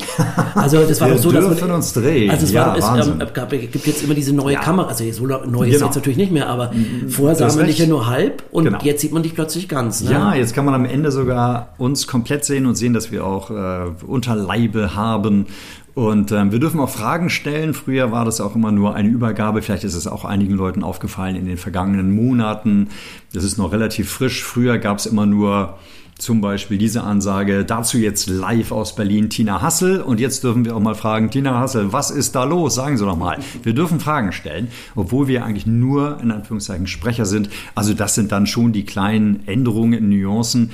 Also 0.54 0.78
das 0.86 1.00
war 1.00 1.08
Wir 1.08 1.16
doch 1.16 1.22
so, 1.24 1.32
dass 1.32 1.44
dürfen 1.48 1.66
man, 1.66 1.76
uns 1.78 1.92
drehen. 1.92 2.30
Also 2.30 2.44
es 2.44 2.52
Ja, 2.52 2.68
war, 2.80 2.98
es 2.98 3.06
ähm, 3.08 3.18
gab, 3.34 3.50
gibt 3.50 3.84
jetzt 3.84 4.04
immer 4.04 4.14
diese 4.14 4.32
neue 4.32 4.54
Ja. 4.54 4.60
Kamera. 4.60 4.86
Also 4.86 5.02
so 5.10 5.26
neu 5.26 5.38
ist 5.40 5.48
Genau. 5.48 5.86
jetzt 5.86 5.96
natürlich 5.96 6.16
nicht 6.18 6.30
mehr, 6.30 6.48
aber 6.48 6.70
vorher 7.08 7.34
sah 7.34 7.52
man 7.52 7.66
dich 7.66 7.78
ja 7.78 7.86
nur 7.86 8.06
halb 8.06 8.44
und 8.52 8.64
Genau. 8.66 8.78
jetzt 8.82 9.00
sieht 9.00 9.10
man 9.12 9.24
dich 9.24 9.34
plötzlich 9.34 9.68
ganz. 9.68 10.02
Ne? 10.04 10.12
Ja, 10.12 10.34
jetzt 10.34 10.54
kann 10.54 10.64
man 10.64 10.74
am 10.74 10.84
Ende 10.84 11.10
sogar 11.10 11.74
uns 11.78 12.06
komplett 12.06 12.44
sehen 12.44 12.64
und 12.64 12.76
sehen, 12.76 12.94
dass 12.94 13.10
wir 13.10 13.26
auch 13.26 13.50
äh, 13.50 13.86
Unterleibe 14.06 14.94
haben. 14.94 15.46
Und 15.94 16.30
ähm, 16.30 16.52
wir 16.52 16.60
dürfen 16.60 16.78
auch 16.78 16.90
Fragen 16.90 17.28
stellen. 17.28 17.74
Früher 17.74 18.12
war 18.12 18.24
das 18.24 18.40
auch 18.40 18.54
immer 18.54 18.70
nur 18.70 18.94
eine 18.94 19.08
Übergabe. 19.08 19.62
Vielleicht 19.62 19.82
ist 19.82 19.96
es 19.96 20.06
auch 20.06 20.24
einigen 20.24 20.54
Leuten 20.54 20.84
aufgefallen 20.84 21.34
in 21.34 21.44
den 21.46 21.56
vergangenen 21.56 22.14
Monaten. 22.14 22.90
Das 23.32 23.42
ist 23.42 23.58
noch 23.58 23.72
relativ 23.72 24.08
frisch. 24.08 24.44
Früher 24.44 24.78
gab 24.78 24.98
es 24.98 25.06
immer 25.06 25.26
nur 25.26 25.76
zum 26.18 26.40
Beispiel 26.40 26.78
diese 26.78 27.04
Ansage, 27.04 27.64
dazu 27.64 27.96
jetzt 27.96 28.28
live 28.28 28.72
aus 28.72 28.96
Berlin 28.96 29.30
Tina 29.30 29.62
Hassel. 29.62 30.02
Und 30.02 30.18
jetzt 30.18 30.42
dürfen 30.42 30.64
wir 30.64 30.76
auch 30.76 30.80
mal 30.80 30.96
fragen, 30.96 31.30
Tina 31.30 31.58
Hassel, 31.58 31.92
was 31.92 32.10
ist 32.10 32.34
da 32.34 32.44
los? 32.44 32.74
Sagen 32.74 32.98
Sie 32.98 33.04
doch 33.04 33.16
mal. 33.16 33.38
Wir 33.62 33.72
dürfen 33.72 34.00
Fragen 34.00 34.32
stellen, 34.32 34.68
obwohl 34.96 35.28
wir 35.28 35.44
eigentlich 35.44 35.66
nur 35.66 36.18
in 36.20 36.32
Anführungszeichen 36.32 36.88
Sprecher 36.88 37.24
sind. 37.24 37.48
Also 37.76 37.94
das 37.94 38.16
sind 38.16 38.32
dann 38.32 38.46
schon 38.48 38.72
die 38.72 38.84
kleinen 38.84 39.46
Änderungen 39.46 40.08
Nuancen, 40.08 40.70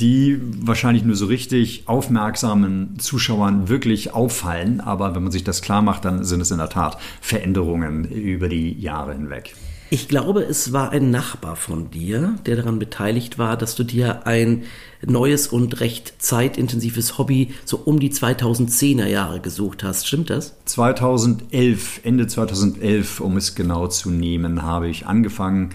die 0.00 0.40
wahrscheinlich 0.60 1.04
nur 1.04 1.16
so 1.16 1.26
richtig 1.26 1.82
aufmerksamen 1.86 2.98
Zuschauern 2.98 3.68
wirklich 3.68 4.14
auffallen. 4.14 4.80
Aber 4.80 5.14
wenn 5.14 5.22
man 5.22 5.32
sich 5.32 5.44
das 5.44 5.60
klar 5.60 5.82
macht, 5.82 6.06
dann 6.06 6.24
sind 6.24 6.40
es 6.40 6.50
in 6.50 6.58
der 6.58 6.70
Tat 6.70 6.96
Veränderungen 7.20 8.04
über 8.04 8.48
die 8.48 8.80
Jahre 8.80 9.12
hinweg. 9.12 9.54
Ich 9.90 10.06
glaube, 10.06 10.42
es 10.42 10.74
war 10.74 10.90
ein 10.90 11.10
Nachbar 11.10 11.56
von 11.56 11.90
dir, 11.90 12.34
der 12.44 12.56
daran 12.56 12.78
beteiligt 12.78 13.38
war, 13.38 13.56
dass 13.56 13.74
du 13.74 13.84
dir 13.84 14.26
ein 14.26 14.64
neues 15.06 15.48
und 15.48 15.80
recht 15.80 16.14
zeitintensives 16.18 17.16
Hobby 17.16 17.54
so 17.64 17.80
um 17.82 17.98
die 17.98 18.10
2010er 18.10 19.06
Jahre 19.06 19.40
gesucht 19.40 19.82
hast. 19.82 20.06
Stimmt 20.06 20.28
das? 20.28 20.54
2011, 20.66 22.00
Ende 22.04 22.26
2011, 22.26 23.20
um 23.20 23.38
es 23.38 23.54
genau 23.54 23.86
zu 23.86 24.10
nehmen, 24.10 24.62
habe 24.62 24.88
ich 24.88 25.06
angefangen 25.06 25.70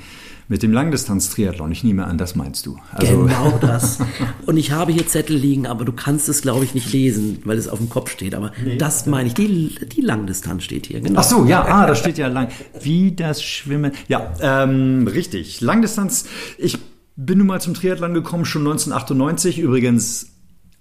mit 0.48 0.64
dem 0.64 0.74
Langdistanz-Triathlon. 0.74 1.72
Ich 1.72 1.84
nehme 1.84 2.06
an, 2.06 2.18
das 2.18 2.36
meinst 2.36 2.66
du. 2.66 2.78
Also, 2.92 3.24
genau 3.24 3.58
das. 3.62 4.00
Und 4.46 4.58
ich 4.58 4.72
habe 4.72 4.92
hier 4.92 5.08
Zettel 5.08 5.36
liegen, 5.36 5.68
aber 5.68 5.86
du 5.86 5.94
kannst 5.94 6.30
es, 6.30 6.42
glaube 6.42 6.66
ich, 6.66 6.74
nicht 6.74 6.92
lesen, 6.92 7.40
weil 7.46 7.58
es 7.58 7.68
auf 7.68 7.80
dem 7.80 7.90
Kopf 7.90 8.12
steht. 8.12 8.36
Aber 8.36 8.52
das 8.78 9.06
meine 9.06 9.28
ich. 9.28 9.34
Die, 9.34 9.76
die 9.92 10.02
Langdistanz 10.02 10.64
steht 10.64 10.88
hier. 10.88 11.02
Genau. 11.02 11.20
Ach 11.20 11.24
so, 11.24 11.46
ja, 11.46 11.66
ah, 11.66 11.88
da 11.88 11.96
steht 11.96 12.18
ja 12.18 12.28
lang. 12.28 12.50
Wie 12.82 13.14
das 13.14 13.44
Schwimmen. 13.44 13.92
Ja, 14.08 14.34
ähm, 14.42 15.08
richtig. 15.08 15.62
Langdistanz. 15.62 16.26
Ich 16.58 16.78
bin 17.16 17.38
nun 17.38 17.48
mal 17.48 17.62
zum 17.62 17.74
Triathlon 17.74 18.14
gekommen, 18.14 18.46
schon 18.46 18.62
1998. 18.64 19.60
Übrigens 19.60 20.28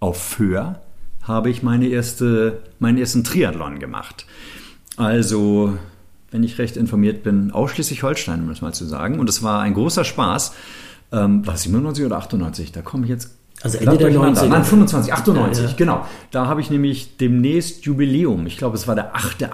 auf 0.00 0.20
Föhr 0.20 0.82
habe 1.22 1.50
ich 1.50 1.62
meine 1.62 1.86
erste, 1.86 2.62
meinen 2.78 2.98
ersten 2.98 3.22
Triathlon 3.24 3.78
gemacht. 3.78 4.26
Also, 4.96 5.78
wenn 6.32 6.42
ich 6.42 6.58
recht 6.58 6.76
informiert 6.76 7.22
bin, 7.22 7.52
ausschließlich 7.52 8.02
Holstein, 8.02 8.40
um 8.40 8.48
das 8.48 8.60
mal 8.62 8.72
zu 8.72 8.84
sagen. 8.86 9.20
Und 9.20 9.28
es 9.28 9.42
war 9.42 9.60
ein 9.60 9.74
großer 9.74 10.04
Spaß. 10.04 10.52
Ähm, 11.12 11.46
war 11.46 11.54
es 11.54 11.62
97 11.62 12.04
oder 12.04 12.16
98? 12.16 12.72
Da 12.72 12.82
komme 12.82 13.04
ich 13.04 13.10
jetzt. 13.10 13.30
Also 13.62 13.78
Ende 13.78 13.96
der 13.96 14.08
durcheinander. 14.10 14.42
90er. 14.42 14.48
Nein, 14.48 14.64
25, 14.64 15.12
98, 15.12 15.62
Ja, 15.62 15.70
ja. 15.70 15.76
genau. 15.76 16.06
Da 16.32 16.46
habe 16.46 16.60
ich 16.60 16.70
nämlich 16.70 17.16
demnächst 17.18 17.84
Jubiläum. 17.84 18.46
Ich 18.46 18.56
glaube, 18.58 18.76
es 18.76 18.88
war 18.88 18.96
der 18.96 19.14
8. 19.14 19.44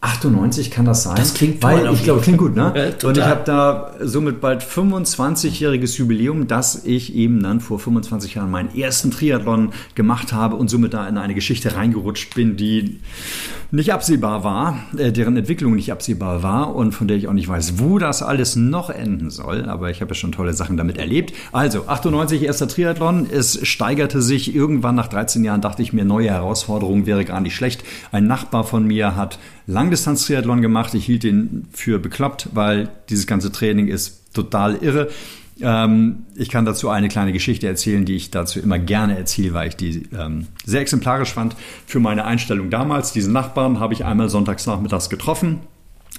8. 0.00 0.20
98 0.20 0.70
kann 0.70 0.84
das 0.84 1.02
sein? 1.02 1.16
Das 1.16 1.34
klingt 1.34 1.60
toll 1.60 1.72
Weil, 1.72 1.94
ich 1.94 2.04
glaube, 2.04 2.20
klingt 2.20 2.38
gut, 2.38 2.54
ne? 2.54 2.72
Ja. 2.74 3.08
Und 3.08 3.16
ich 3.16 3.24
habe 3.24 3.42
da 3.44 3.92
somit 4.00 4.40
bald 4.40 4.62
25-jähriges 4.62 5.98
Jubiläum, 5.98 6.46
dass 6.46 6.84
ich 6.84 7.14
eben 7.14 7.42
dann 7.42 7.60
vor 7.60 7.78
25 7.78 8.34
Jahren 8.34 8.50
meinen 8.50 8.74
ersten 8.74 9.10
Triathlon 9.10 9.72
gemacht 9.94 10.32
habe 10.32 10.56
und 10.56 10.68
somit 10.68 10.94
da 10.94 11.08
in 11.08 11.16
eine 11.16 11.34
Geschichte 11.34 11.76
reingerutscht 11.76 12.34
bin, 12.34 12.56
die 12.56 13.00
nicht 13.72 13.92
absehbar 13.92 14.42
war, 14.42 14.78
äh, 14.96 15.12
deren 15.12 15.36
Entwicklung 15.36 15.76
nicht 15.76 15.92
absehbar 15.92 16.42
war 16.42 16.74
und 16.74 16.92
von 16.92 17.06
der 17.06 17.16
ich 17.16 17.28
auch 17.28 17.32
nicht 17.32 17.48
weiß, 17.48 17.78
wo 17.78 17.98
das 17.98 18.22
alles 18.22 18.56
noch 18.56 18.90
enden 18.90 19.30
soll. 19.30 19.66
Aber 19.66 19.90
ich 19.90 20.00
habe 20.00 20.10
ja 20.10 20.14
schon 20.16 20.32
tolle 20.32 20.54
Sachen 20.54 20.76
damit 20.76 20.98
erlebt. 20.98 21.32
Also, 21.52 21.86
98 21.86 22.42
erster 22.42 22.68
Triathlon. 22.68 23.28
Es 23.30 23.66
steigerte 23.66 24.22
sich 24.22 24.54
irgendwann 24.54 24.96
nach 24.96 25.06
13 25.06 25.44
Jahren, 25.44 25.60
dachte 25.60 25.82
ich 25.82 25.92
mir, 25.92 26.04
neue 26.04 26.30
Herausforderung 26.30 27.06
wäre 27.06 27.24
gar 27.24 27.40
nicht 27.40 27.54
schlecht. 27.54 27.84
Ein 28.10 28.26
Nachbar 28.26 28.64
von 28.64 28.86
mir 28.86 29.14
hat 29.14 29.38
Langdistanz-Triathlon 29.90 30.62
gemacht. 30.62 30.94
Ich 30.94 31.04
hielt 31.04 31.24
ihn 31.24 31.66
für 31.72 31.98
bekloppt, 31.98 32.50
weil 32.52 32.88
dieses 33.08 33.26
ganze 33.26 33.50
Training 33.50 33.88
ist 33.88 34.32
total 34.32 34.76
irre. 34.76 35.08
Ähm, 35.60 36.26
ich 36.36 36.48
kann 36.48 36.64
dazu 36.64 36.88
eine 36.88 37.08
kleine 37.08 37.32
Geschichte 37.32 37.66
erzählen, 37.66 38.04
die 38.04 38.14
ich 38.14 38.30
dazu 38.30 38.60
immer 38.60 38.78
gerne 38.78 39.18
erzähle, 39.18 39.52
weil 39.52 39.68
ich 39.68 39.76
die 39.76 40.08
ähm, 40.16 40.46
sehr 40.64 40.80
exemplarisch 40.80 41.32
fand 41.32 41.56
für 41.86 41.98
meine 41.98 42.24
Einstellung 42.24 42.70
damals. 42.70 43.12
Diesen 43.12 43.32
Nachbarn 43.32 43.80
habe 43.80 43.92
ich 43.92 44.04
einmal 44.04 44.28
sonntags 44.28 44.64
nachmittags 44.66 45.10
getroffen. 45.10 45.58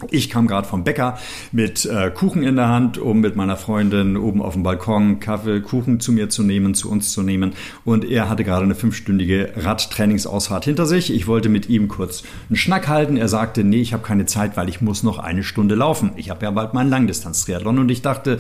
Ich 0.10 0.30
kam 0.30 0.48
gerade 0.48 0.68
vom 0.68 0.84
Bäcker 0.84 1.18
mit 1.52 1.86
äh, 1.86 2.10
Kuchen 2.12 2.44
in 2.44 2.56
der 2.56 2.70
Hand, 2.70 2.98
um 2.98 3.20
mit 3.20 3.36
meiner 3.36 3.58
Freundin 3.58 4.18
oben 4.18 4.42
auf 4.42 4.54
dem 4.54 4.64
Balkon 4.64 5.20
Kaffee, 5.20 5.62
Kuchen 5.62 6.00
zu 6.00 6.12
mir 6.12 6.30
zu 6.30 6.44
nehmen, 6.44 6.74
zu 6.74 6.90
uns 6.90 7.12
zu 7.12 7.22
nehmen. 7.22 7.54
Und 7.86 8.06
er 8.06 8.30
hatte 8.30 8.44
gerade 8.44 8.64
eine 8.64 8.76
fünfstündige 8.76 9.54
Radtrainingsausfahrt 9.56 10.66
hinter 10.66 10.86
sich. 10.86 11.14
Ich 11.14 11.28
wollte 11.28 11.50
mit 11.50 11.70
ihm 11.70 11.88
kurz 11.88 12.24
einen 12.50 12.56
Schnack 12.56 12.88
halten. 12.88 13.18
Er 13.18 13.28
sagte, 13.28 13.64
nee, 13.64 13.82
ich 13.82 13.94
habe 13.94 14.04
keine 14.04 14.26
Zeit, 14.26 14.58
weil 14.58 14.70
ich 14.70 14.82
muss 14.82 15.04
noch 15.04 15.20
eine 15.20 15.44
Stunde 15.44 15.76
laufen. 15.76 16.12
Ich 16.16 16.30
habe 16.30 16.46
ja 16.46 16.52
bald 16.52 16.74
meinen 16.74 16.90
Langdistanz-Triathlon. 16.90 17.80
Und 17.80 17.90
ich 17.90 18.02
dachte, 18.02 18.40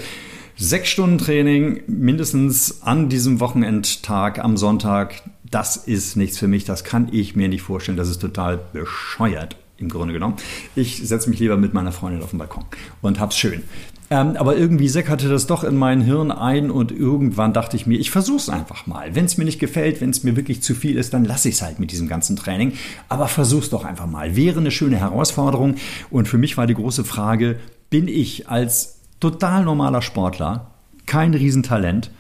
Sechs 0.58 0.90
Stunden 0.90 1.18
Training 1.18 1.82
mindestens 1.88 2.84
an 2.84 3.10
diesem 3.10 3.40
Wochenendtag 3.40 4.38
am 4.38 4.58
Sonntag, 4.58 5.24
das 5.50 5.76
ist 5.76 6.18
nichts 6.18 6.38
für 6.38 6.48
mich, 6.48 6.66
das 6.66 6.84
kann 6.84 7.08
ich 7.12 7.36
mir 7.36 7.48
nicht 7.48 7.64
vorstellen, 7.64 7.98
das 7.98 8.10
ist 8.10 8.22
total 8.22 8.60
bescheuert 8.72 9.56
im 9.82 9.90
Grunde 9.90 10.14
genommen. 10.14 10.36
Ich 10.76 11.06
setze 11.08 11.30
mich 11.30 11.40
lieber 11.40 11.58
mit 11.58 11.74
meiner 11.74 11.92
Freundin 11.92 12.24
auf 12.24 12.30
den 12.30 12.40
Balkon 12.40 12.66
und 13.02 13.20
hab's 13.20 13.38
schön. 13.38 13.64
Ähm, 14.12 14.36
aber 14.36 14.58
irgendwie 14.58 14.90
säckerte 14.90 15.30
das 15.30 15.48
doch 15.48 15.64
in 15.64 15.78
mein 15.78 16.02
Hirn 16.02 16.32
ein 16.32 16.70
und 16.70 16.92
irgendwann 16.92 17.54
dachte 17.54 17.78
ich 17.78 17.88
mir, 17.88 17.98
ich 17.98 18.12
versuch's 18.12 18.50
einfach 18.50 18.86
mal. 18.86 19.16
Wenn 19.16 19.24
es 19.24 19.38
mir 19.38 19.46
nicht 19.46 19.60
gefällt, 19.60 20.02
wenn 20.02 20.10
es 20.10 20.26
mir 20.26 20.36
wirklich 20.36 20.62
zu 20.62 20.76
viel 20.76 20.98
ist, 20.98 21.14
dann 21.14 21.24
lasse 21.24 21.48
ich 21.48 21.56
es 21.56 21.62
halt 21.62 21.80
mit 21.80 21.92
diesem 21.92 22.10
ganzen 22.10 22.36
Training. 22.36 22.74
Aber 23.08 23.30
versuch's 23.30 23.70
doch 23.70 23.86
einfach 23.86 24.08
mal. 24.08 24.36
Wäre 24.36 24.60
eine 24.60 24.70
schöne 24.70 24.98
Herausforderung. 24.98 25.76
Und 26.10 26.28
für 26.28 26.38
mich 26.38 26.58
war 26.58 26.68
die 26.68 26.74
große 26.74 27.06
Frage, 27.06 27.58
bin 27.90 28.10
ich 28.10 28.50
als 28.50 29.00
total 29.22 29.64
normaler 29.64 30.02
Sportler, 30.02 30.72
kein 31.06 31.34
Riesentalent. 31.34 32.12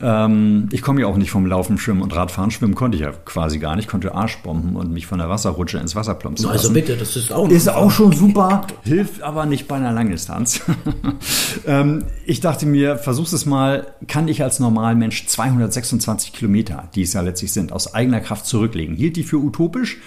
Ähm, 0.00 0.68
ich 0.70 0.82
komme 0.82 1.00
ja 1.00 1.06
auch 1.06 1.16
nicht 1.16 1.30
vom 1.30 1.46
Laufen, 1.46 1.78
Schwimmen 1.78 2.02
und 2.02 2.14
Radfahren. 2.14 2.50
Schwimmen 2.50 2.74
konnte 2.74 2.96
ich 2.96 3.02
ja 3.02 3.12
quasi 3.24 3.58
gar 3.58 3.74
nicht. 3.74 3.86
Ich 3.86 3.90
konnte 3.90 4.14
Arschbomben 4.14 4.76
und 4.76 4.92
mich 4.92 5.06
von 5.06 5.18
der 5.18 5.28
Wasserrutsche 5.28 5.78
ins 5.78 5.96
Wasser 5.96 6.14
plumpsen 6.14 6.46
Also 6.48 6.64
lassen. 6.68 6.74
bitte, 6.74 6.96
das 6.96 7.16
ist 7.16 7.32
auch 7.32 7.48
Ist 7.48 7.68
auch 7.68 7.90
schon 7.90 8.12
super, 8.12 8.66
hilft 8.84 9.22
aber 9.22 9.46
nicht 9.46 9.66
bei 9.66 9.76
einer 9.76 9.92
Langdistanz. 9.92 10.60
ähm, 11.66 12.04
ich 12.26 12.40
dachte 12.40 12.66
mir, 12.66 12.96
versuch's 12.98 13.32
es 13.32 13.46
mal, 13.46 13.86
kann 14.06 14.28
ich 14.28 14.42
als 14.42 14.60
Normalmensch 14.60 15.26
226 15.26 16.32
Kilometer, 16.32 16.88
die 16.94 17.02
es 17.02 17.12
ja 17.12 17.20
letztlich 17.22 17.52
sind, 17.52 17.72
aus 17.72 17.94
eigener 17.94 18.20
Kraft 18.20 18.46
zurücklegen. 18.46 18.94
Hielt 18.94 19.16
die 19.16 19.24
für 19.24 19.38
utopisch. 19.38 19.98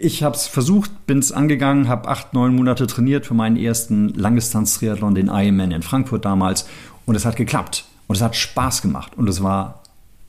Ich 0.00 0.22
habe 0.22 0.34
es 0.34 0.46
versucht, 0.46 1.06
bin 1.06 1.18
es 1.18 1.30
angegangen, 1.32 1.88
habe 1.88 2.08
acht, 2.08 2.34
neun 2.34 2.54
Monate 2.54 2.86
trainiert 2.86 3.26
für 3.26 3.34
meinen 3.34 3.56
ersten 3.56 4.08
Langdistanz-Triathlon, 4.10 5.14
den 5.14 5.28
Ironman 5.28 5.70
in 5.70 5.82
Frankfurt 5.82 6.24
damals. 6.24 6.66
Und 7.06 7.14
es 7.14 7.24
hat 7.24 7.36
geklappt. 7.36 7.84
Und 8.08 8.16
es 8.16 8.22
hat 8.22 8.34
Spaß 8.34 8.82
gemacht. 8.82 9.14
Und 9.16 9.28
es 9.28 9.42
war 9.42 9.82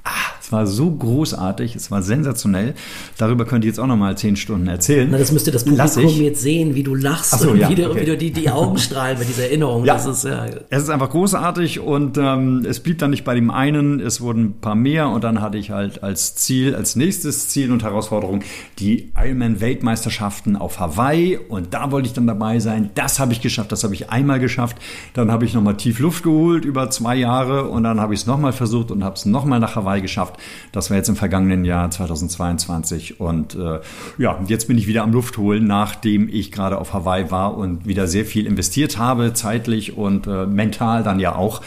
Ah, 0.03 0.38
es 0.49 0.53
war 0.53 0.65
so 0.65 0.89
großartig, 0.89 1.75
es 1.75 1.91
war 1.91 2.01
sensationell. 2.01 2.73
Darüber 3.19 3.45
könnt 3.45 3.63
ihr 3.65 3.67
jetzt 3.67 3.79
auch 3.79 3.85
noch 3.85 3.97
mal 3.97 4.17
zehn 4.17 4.35
Stunden 4.35 4.67
erzählen. 4.67 5.07
Na, 5.11 5.19
das 5.19 5.31
müsste 5.31 5.51
das 5.51 5.63
Publikum 5.63 6.23
jetzt 6.23 6.41
sehen, 6.41 6.73
wie 6.73 6.81
du 6.81 6.95
lachst 6.95 7.35
Ach 7.35 7.37
so, 7.37 7.51
und 7.51 7.59
ja, 7.59 7.69
wie, 7.69 7.75
du, 7.75 7.87
okay. 7.87 8.01
wie 8.01 8.05
du 8.05 8.17
die, 8.17 8.31
die 8.31 8.49
Augen 8.49 8.75
strahlen 8.79 9.19
bei 9.19 9.25
dieser 9.25 9.43
Erinnerung. 9.43 9.85
Ja. 9.85 9.93
Das 9.93 10.07
ist 10.07 10.23
ja. 10.23 10.47
Es 10.71 10.81
ist 10.81 10.89
einfach 10.89 11.11
großartig 11.11 11.81
und 11.81 12.17
ähm, 12.17 12.65
es 12.67 12.79
blieb 12.79 12.97
dann 12.97 13.11
nicht 13.11 13.25
bei 13.25 13.35
dem 13.35 13.51
einen, 13.51 13.99
es 13.99 14.21
wurden 14.21 14.45
ein 14.45 14.53
paar 14.59 14.73
mehr 14.73 15.09
und 15.09 15.23
dann 15.23 15.39
hatte 15.39 15.59
ich 15.59 15.69
halt 15.69 16.01
als 16.01 16.33
Ziel, 16.33 16.73
als 16.73 16.95
nächstes 16.95 17.49
Ziel 17.49 17.71
und 17.71 17.83
Herausforderung 17.83 18.41
die 18.79 19.11
Ironman-Weltmeisterschaften 19.23 20.55
auf 20.55 20.79
Hawaii 20.79 21.37
und 21.37 21.75
da 21.75 21.91
wollte 21.91 22.07
ich 22.07 22.13
dann 22.13 22.25
dabei 22.25 22.59
sein. 22.59 22.89
Das 22.95 23.19
habe 23.19 23.33
ich 23.33 23.41
geschafft, 23.41 23.71
das 23.71 23.83
habe 23.83 23.93
ich 23.93 24.09
einmal 24.09 24.39
geschafft. 24.39 24.77
Dann 25.13 25.31
habe 25.31 25.45
ich 25.45 25.53
nochmal 25.53 25.77
tief 25.77 25.99
Luft 25.99 26.23
geholt 26.23 26.65
über 26.65 26.89
zwei 26.89 27.15
Jahre 27.15 27.65
und 27.65 27.83
dann 27.83 28.01
habe 28.01 28.15
ich 28.15 28.21
es 28.21 28.25
nochmal 28.25 28.51
versucht 28.51 28.89
und 28.89 29.03
habe 29.03 29.13
es 29.13 29.27
nochmal 29.27 29.59
nach 29.59 29.75
Hawaii 29.75 30.01
geschafft. 30.01 30.38
Das 30.71 30.89
war 30.89 30.97
jetzt 30.97 31.09
im 31.09 31.15
vergangenen 31.15 31.65
Jahr 31.65 31.89
2022 31.89 33.19
und 33.19 33.55
äh, 33.55 33.79
ja, 34.17 34.39
jetzt 34.47 34.67
bin 34.67 34.77
ich 34.77 34.87
wieder 34.87 35.03
am 35.03 35.11
Luft 35.11 35.37
holen, 35.37 35.67
nachdem 35.67 36.29
ich 36.29 36.51
gerade 36.51 36.77
auf 36.77 36.93
Hawaii 36.93 37.31
war 37.31 37.57
und 37.57 37.85
wieder 37.85 38.07
sehr 38.07 38.25
viel 38.25 38.45
investiert 38.45 38.97
habe, 38.97 39.33
zeitlich 39.33 39.97
und 39.97 40.27
äh, 40.27 40.45
mental 40.45 41.03
dann 41.03 41.19
ja 41.19 41.35
auch. 41.35 41.61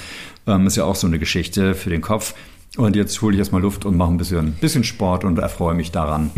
Ähm, 0.47 0.67
ist 0.67 0.76
ja 0.76 0.85
auch 0.85 0.97
so 0.97 1.07
eine 1.07 1.19
Geschichte 1.19 1.75
für 1.75 1.91
den 1.91 2.00
Kopf. 2.00 2.35
Und 2.76 2.97
jetzt 2.97 3.21
hole 3.21 3.35
ich 3.35 3.38
erstmal 3.38 3.61
Luft 3.61 3.85
und 3.85 3.97
mache 3.97 4.11
ein 4.11 4.17
bisschen, 4.17 4.52
bisschen 4.55 4.85
Sport 4.85 5.25
und 5.25 5.38
erfreue 5.38 5.75
mich 5.75 5.93
daran, 5.93 6.31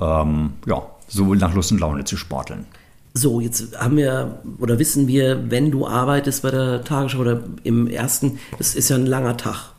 ähm, 0.00 0.54
ja, 0.66 0.82
so 1.06 1.34
nach 1.34 1.54
Lust 1.54 1.72
und 1.72 1.80
Laune 1.80 2.04
zu 2.04 2.16
sporteln. 2.16 2.66
So, 3.14 3.40
jetzt 3.40 3.78
haben 3.78 3.96
wir 3.96 4.42
oder 4.58 4.78
wissen 4.78 5.08
wir, 5.08 5.50
wenn 5.50 5.70
du 5.70 5.86
arbeitest 5.86 6.42
bei 6.42 6.50
der 6.50 6.84
Tagesschau 6.84 7.20
oder 7.20 7.44
im 7.62 7.86
ersten, 7.86 8.38
das 8.58 8.74
ist 8.74 8.90
ja 8.90 8.96
ein 8.96 9.06
langer 9.06 9.36
Tag. 9.36 9.72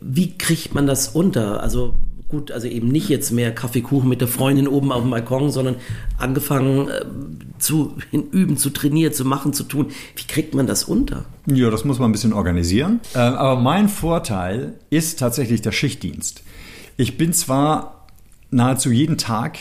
Wie 0.00 0.36
kriegt 0.36 0.74
man 0.74 0.86
das 0.86 1.08
unter? 1.08 1.62
Also 1.62 1.94
gut, 2.30 2.52
also 2.52 2.68
eben 2.68 2.88
nicht 2.88 3.08
jetzt 3.08 3.32
mehr 3.32 3.52
Kaffeekuchen 3.52 4.08
mit 4.08 4.20
der 4.20 4.28
Freundin 4.28 4.68
oben 4.68 4.92
auf 4.92 5.02
dem 5.02 5.10
Balkon, 5.10 5.50
sondern 5.50 5.76
angefangen 6.16 6.88
äh, 6.88 7.04
zu 7.58 7.96
üben, 8.12 8.56
zu 8.56 8.70
trainieren, 8.70 9.12
zu 9.12 9.24
machen, 9.24 9.52
zu 9.52 9.64
tun. 9.64 9.90
Wie 10.16 10.26
kriegt 10.26 10.54
man 10.54 10.66
das 10.66 10.84
unter? 10.84 11.24
Ja, 11.46 11.70
das 11.70 11.84
muss 11.84 11.98
man 11.98 12.10
ein 12.10 12.12
bisschen 12.12 12.32
organisieren. 12.32 13.00
Äh, 13.14 13.18
aber 13.18 13.60
mein 13.60 13.88
Vorteil 13.88 14.74
ist 14.88 15.18
tatsächlich 15.18 15.60
der 15.60 15.72
Schichtdienst. 15.72 16.42
Ich 16.96 17.18
bin 17.18 17.32
zwar 17.32 18.06
nahezu 18.50 18.90
jeden 18.90 19.18
Tag 19.18 19.58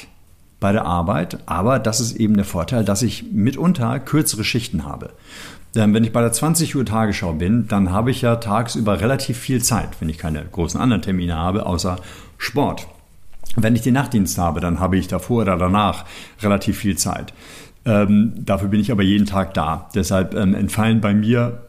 bei 0.60 0.72
der 0.72 0.86
Arbeit, 0.86 1.40
aber 1.46 1.80
das 1.80 2.00
ist 2.00 2.18
eben 2.18 2.36
der 2.36 2.46
Vorteil, 2.46 2.84
dass 2.84 3.02
ich 3.02 3.32
mitunter 3.32 4.00
kürzere 4.00 4.44
Schichten 4.44 4.86
habe. 4.86 5.14
Denn 5.76 5.94
wenn 5.94 6.04
ich 6.04 6.12
bei 6.12 6.22
der 6.22 6.32
20 6.32 6.76
Uhr 6.76 6.86
Tagesschau 6.86 7.34
bin, 7.34 7.68
dann 7.68 7.92
habe 7.92 8.12
ich 8.12 8.22
ja 8.22 8.38
tagsüber 8.38 9.02
relativ 9.02 9.38
viel 9.38 9.62
Zeit, 9.62 9.90
wenn 10.00 10.10
ich 10.10 10.18
keine 10.18 10.44
großen 10.44 10.80
anderen 10.80 11.02
Termine 11.02 11.36
habe, 11.36 11.66
außer 11.66 11.98
Sport. 12.38 12.88
Wenn 13.56 13.76
ich 13.76 13.82
den 13.82 13.94
Nachtdienst 13.94 14.38
habe, 14.38 14.60
dann 14.60 14.80
habe 14.80 14.98
ich 14.98 15.08
davor 15.08 15.44
oder 15.44 15.58
danach 15.58 16.06
relativ 16.42 16.78
viel 16.78 16.98
Zeit. 16.98 17.34
Ähm, 17.86 18.34
dafür 18.38 18.70
bin 18.70 18.80
ich 18.80 18.92
aber 18.92 19.04
jeden 19.04 19.26
Tag 19.26 19.54
da. 19.54 19.90
Deshalb 19.96 20.34
ähm, 20.36 20.54
entfallen 20.54 21.02
bei 21.02 21.14
mir 21.14 21.64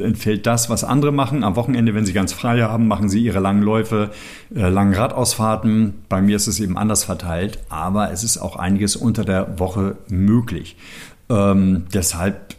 entfällt 0.00 0.46
das, 0.46 0.70
was 0.70 0.84
andere 0.84 1.12
machen. 1.12 1.44
Am 1.44 1.56
Wochenende, 1.56 1.94
wenn 1.94 2.04
sie 2.04 2.12
ganz 2.12 2.32
frei 2.32 2.62
haben, 2.62 2.88
machen 2.88 3.08
sie 3.08 3.22
ihre 3.22 3.40
langen 3.40 3.62
Läufe, 3.62 4.10
äh, 4.54 4.68
langen 4.68 4.94
Radausfahrten. 4.94 5.94
Bei 6.08 6.20
mir 6.20 6.36
ist 6.36 6.46
es 6.46 6.60
eben 6.60 6.76
anders 6.76 7.04
verteilt, 7.04 7.58
aber 7.68 8.10
es 8.10 8.24
ist 8.24 8.38
auch 8.38 8.56
einiges 8.56 8.96
unter 8.96 9.24
der 9.24 9.58
Woche 9.58 9.96
möglich. 10.08 10.76
Ähm, 11.28 11.84
deshalb, 11.92 12.54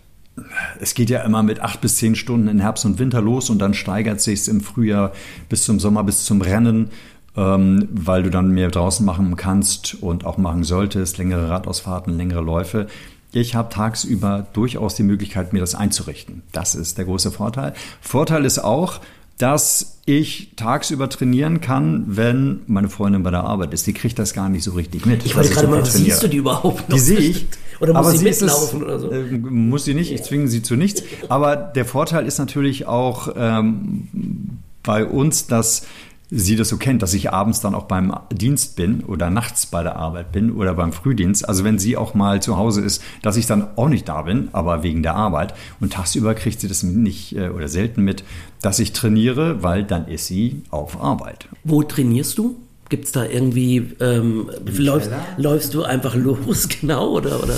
es 0.80 0.94
geht 0.94 1.10
ja 1.10 1.22
immer 1.22 1.44
mit 1.44 1.62
acht 1.62 1.82
bis 1.82 1.98
zehn 1.98 2.16
Stunden 2.16 2.48
in 2.48 2.60
Herbst 2.60 2.86
und 2.86 3.00
Winter 3.00 3.22
los 3.22 3.50
und 3.50 3.60
dann 3.60 3.74
steigert 3.74 4.22
sich 4.22 4.42
es 4.42 4.48
im 4.48 4.62
Frühjahr 4.62 5.14
bis 5.50 5.64
zum 5.64 5.80
Sommer, 5.80 6.04
bis 6.04 6.26
zum 6.26 6.42
Rennen. 6.42 6.90
Ähm, 7.38 7.90
weil 7.92 8.24
du 8.24 8.30
dann 8.30 8.52
mehr 8.52 8.70
draußen 8.70 9.06
machen 9.06 9.36
kannst 9.36 10.02
und 10.02 10.26
auch 10.26 10.38
machen 10.38 10.64
solltest, 10.64 11.18
längere 11.18 11.50
Radausfahrten, 11.50 12.16
längere 12.16 12.40
Läufe. 12.40 12.88
Ich 13.34 13.56
habe 13.56 13.68
tagsüber 13.68 14.48
durchaus 14.54 14.96
die 14.96 15.04
Möglichkeit, 15.04 15.52
mir 15.52 15.60
das 15.60 15.76
einzurichten. 15.76 16.44
Das 16.54 16.76
ist 16.76 16.98
der 16.98 17.04
große 17.04 17.32
Vorteil. 17.32 17.74
Vorteil 18.00 18.46
ist 18.46 18.60
auch, 18.60 19.02
dass 19.38 20.00
ich 20.06 20.52
tagsüber 20.56 21.10
trainieren 21.10 21.60
kann, 21.60 22.06
wenn 22.08 22.62
meine 22.68 22.88
Freundin 22.88 23.24
bei 23.24 23.32
der 23.32 23.44
Arbeit 23.44 23.74
ist. 23.74 23.86
Die 23.86 23.92
kriegt 23.92 24.18
das 24.18 24.34
gar 24.34 24.48
nicht 24.48 24.64
so 24.64 24.72
richtig 24.72 25.06
mit. 25.06 25.26
Ich 25.26 25.36
wollte 25.36 25.50
gerade 25.50 25.68
mal, 25.68 25.86
siehst 25.86 26.24
du 26.24 26.30
die 26.30 26.38
überhaupt 26.38 26.88
noch? 26.88 26.96
Die 26.96 27.02
sehe 27.02 27.20
ich. 27.20 27.46
Oder 27.80 27.94
muss 27.94 28.12
sie 28.12 28.24
mitlaufen 28.24 28.82
es, 28.82 28.84
oder 28.84 29.00
so? 29.00 29.12
Äh, 29.12 29.38
muss 29.38 29.86
sie 29.86 29.94
nicht, 29.94 30.12
ich 30.12 30.24
zwinge 30.24 30.48
sie 30.48 30.62
zu 30.62 30.76
nichts. 30.76 31.04
Aber 31.30 31.56
der 31.56 31.86
Vorteil 31.86 32.26
ist 32.26 32.38
natürlich 32.38 32.88
auch 32.88 33.30
ähm, 33.36 34.60
bei 34.84 35.06
uns, 35.06 35.48
dass 35.48 35.86
sie 36.32 36.56
das 36.56 36.70
so 36.70 36.78
kennt, 36.78 37.02
dass 37.02 37.14
ich 37.14 37.32
abends 37.32 37.62
dann 37.62 37.76
auch 37.76 37.84
beim 37.84 38.14
Dienst 38.32 38.76
bin 38.76 39.04
oder 39.04 39.30
nachts 39.30 39.66
bei 39.68 39.84
der 39.84 39.96
Arbeit 39.96 40.32
bin 40.32 40.52
oder 40.52 40.74
beim 40.74 40.92
Frühdienst. 40.92 41.48
Also 41.48 41.64
wenn 41.64 41.78
sie 41.78 41.98
auch 41.98 42.14
mal 42.14 42.42
zu 42.42 42.58
Hause 42.58 42.82
ist, 42.82 43.02
dass 43.22 43.38
ich 43.38 43.46
dann 43.46 43.68
auch 43.76 43.90
nicht 43.90 44.08
da 44.10 44.24
bin, 44.24 44.50
aber 44.52 44.84
wegen 44.84 45.04
der 45.04 45.16
Arbeit. 45.16 45.54
Und 45.80 45.94
tagsüber 45.94 46.34
kriegt 46.34 46.60
sie 46.60 46.68
das 46.68 46.84
nicht 46.84 47.36
äh, 47.36 47.50
oder 47.50 47.68
selten 47.68 48.02
mit, 48.02 48.24
dass 48.62 48.80
ich 48.80 48.94
trainiere, 48.94 49.62
weil 49.64 49.84
dann 49.84 50.08
ist 50.08 50.26
sie 50.26 50.64
auf 50.72 51.02
Arbeit. 51.02 51.48
Wo 51.64 51.84
trainierst 51.84 52.38
du? 52.38 52.56
Gibt 52.88 53.06
es 53.06 53.12
da 53.12 53.26
irgendwie, 53.26 53.96
ähm, 54.00 54.52
läufst, 54.64 55.10
läufst, 55.38 55.74
du 55.74 55.84
einfach 55.84 56.14
los, 56.14 56.68
genau, 56.82 57.10
oder? 57.10 57.42
oder? 57.42 57.56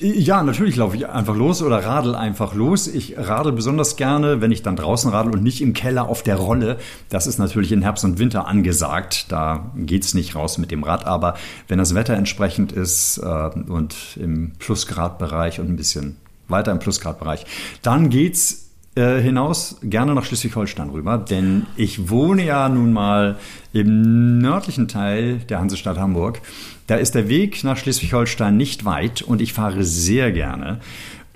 Ja, 0.00 0.44
natürlich 0.44 0.76
laufe 0.76 0.96
ich 0.96 1.08
einfach 1.08 1.34
los 1.34 1.62
oder 1.62 1.84
radel 1.84 2.14
einfach 2.14 2.54
los. 2.54 2.86
Ich 2.86 3.18
radel 3.18 3.50
besonders 3.50 3.96
gerne, 3.96 4.40
wenn 4.40 4.52
ich 4.52 4.62
dann 4.62 4.76
draußen 4.76 5.10
radel 5.10 5.32
und 5.32 5.42
nicht 5.42 5.60
im 5.60 5.72
Keller 5.72 6.08
auf 6.08 6.22
der 6.22 6.36
Rolle. 6.36 6.76
Das 7.08 7.26
ist 7.26 7.38
natürlich 7.38 7.72
in 7.72 7.82
Herbst 7.82 8.04
und 8.04 8.20
Winter 8.20 8.46
angesagt. 8.46 9.32
Da 9.32 9.72
geht 9.74 10.04
es 10.04 10.14
nicht 10.14 10.36
raus 10.36 10.58
mit 10.58 10.70
dem 10.70 10.84
Rad. 10.84 11.06
Aber 11.06 11.34
wenn 11.66 11.78
das 11.78 11.96
Wetter 11.96 12.14
entsprechend 12.14 12.70
ist 12.70 13.18
äh, 13.18 13.50
und 13.68 13.96
im 14.20 14.52
Plusgradbereich 14.60 15.58
und 15.58 15.68
ein 15.68 15.76
bisschen 15.76 16.18
weiter 16.46 16.70
im 16.70 16.78
Plusgradbereich, 16.78 17.44
dann 17.82 18.10
geht's 18.10 18.67
äh, 18.98 19.22
hinaus 19.22 19.78
gerne 19.82 20.14
nach 20.14 20.24
Schleswig-Holstein 20.24 20.90
rüber, 20.90 21.16
denn 21.16 21.66
ich 21.76 22.10
wohne 22.10 22.44
ja 22.44 22.68
nun 22.68 22.92
mal 22.92 23.38
im 23.72 24.38
nördlichen 24.38 24.88
Teil 24.88 25.38
der 25.48 25.60
Hansestadt 25.60 25.96
Hamburg. 25.98 26.40
Da 26.88 26.96
ist 26.96 27.14
der 27.14 27.28
Weg 27.28 27.64
nach 27.64 27.76
Schleswig-Holstein 27.76 28.56
nicht 28.56 28.84
weit 28.84 29.22
und 29.22 29.40
ich 29.40 29.52
fahre 29.52 29.84
sehr 29.84 30.32
gerne. 30.32 30.80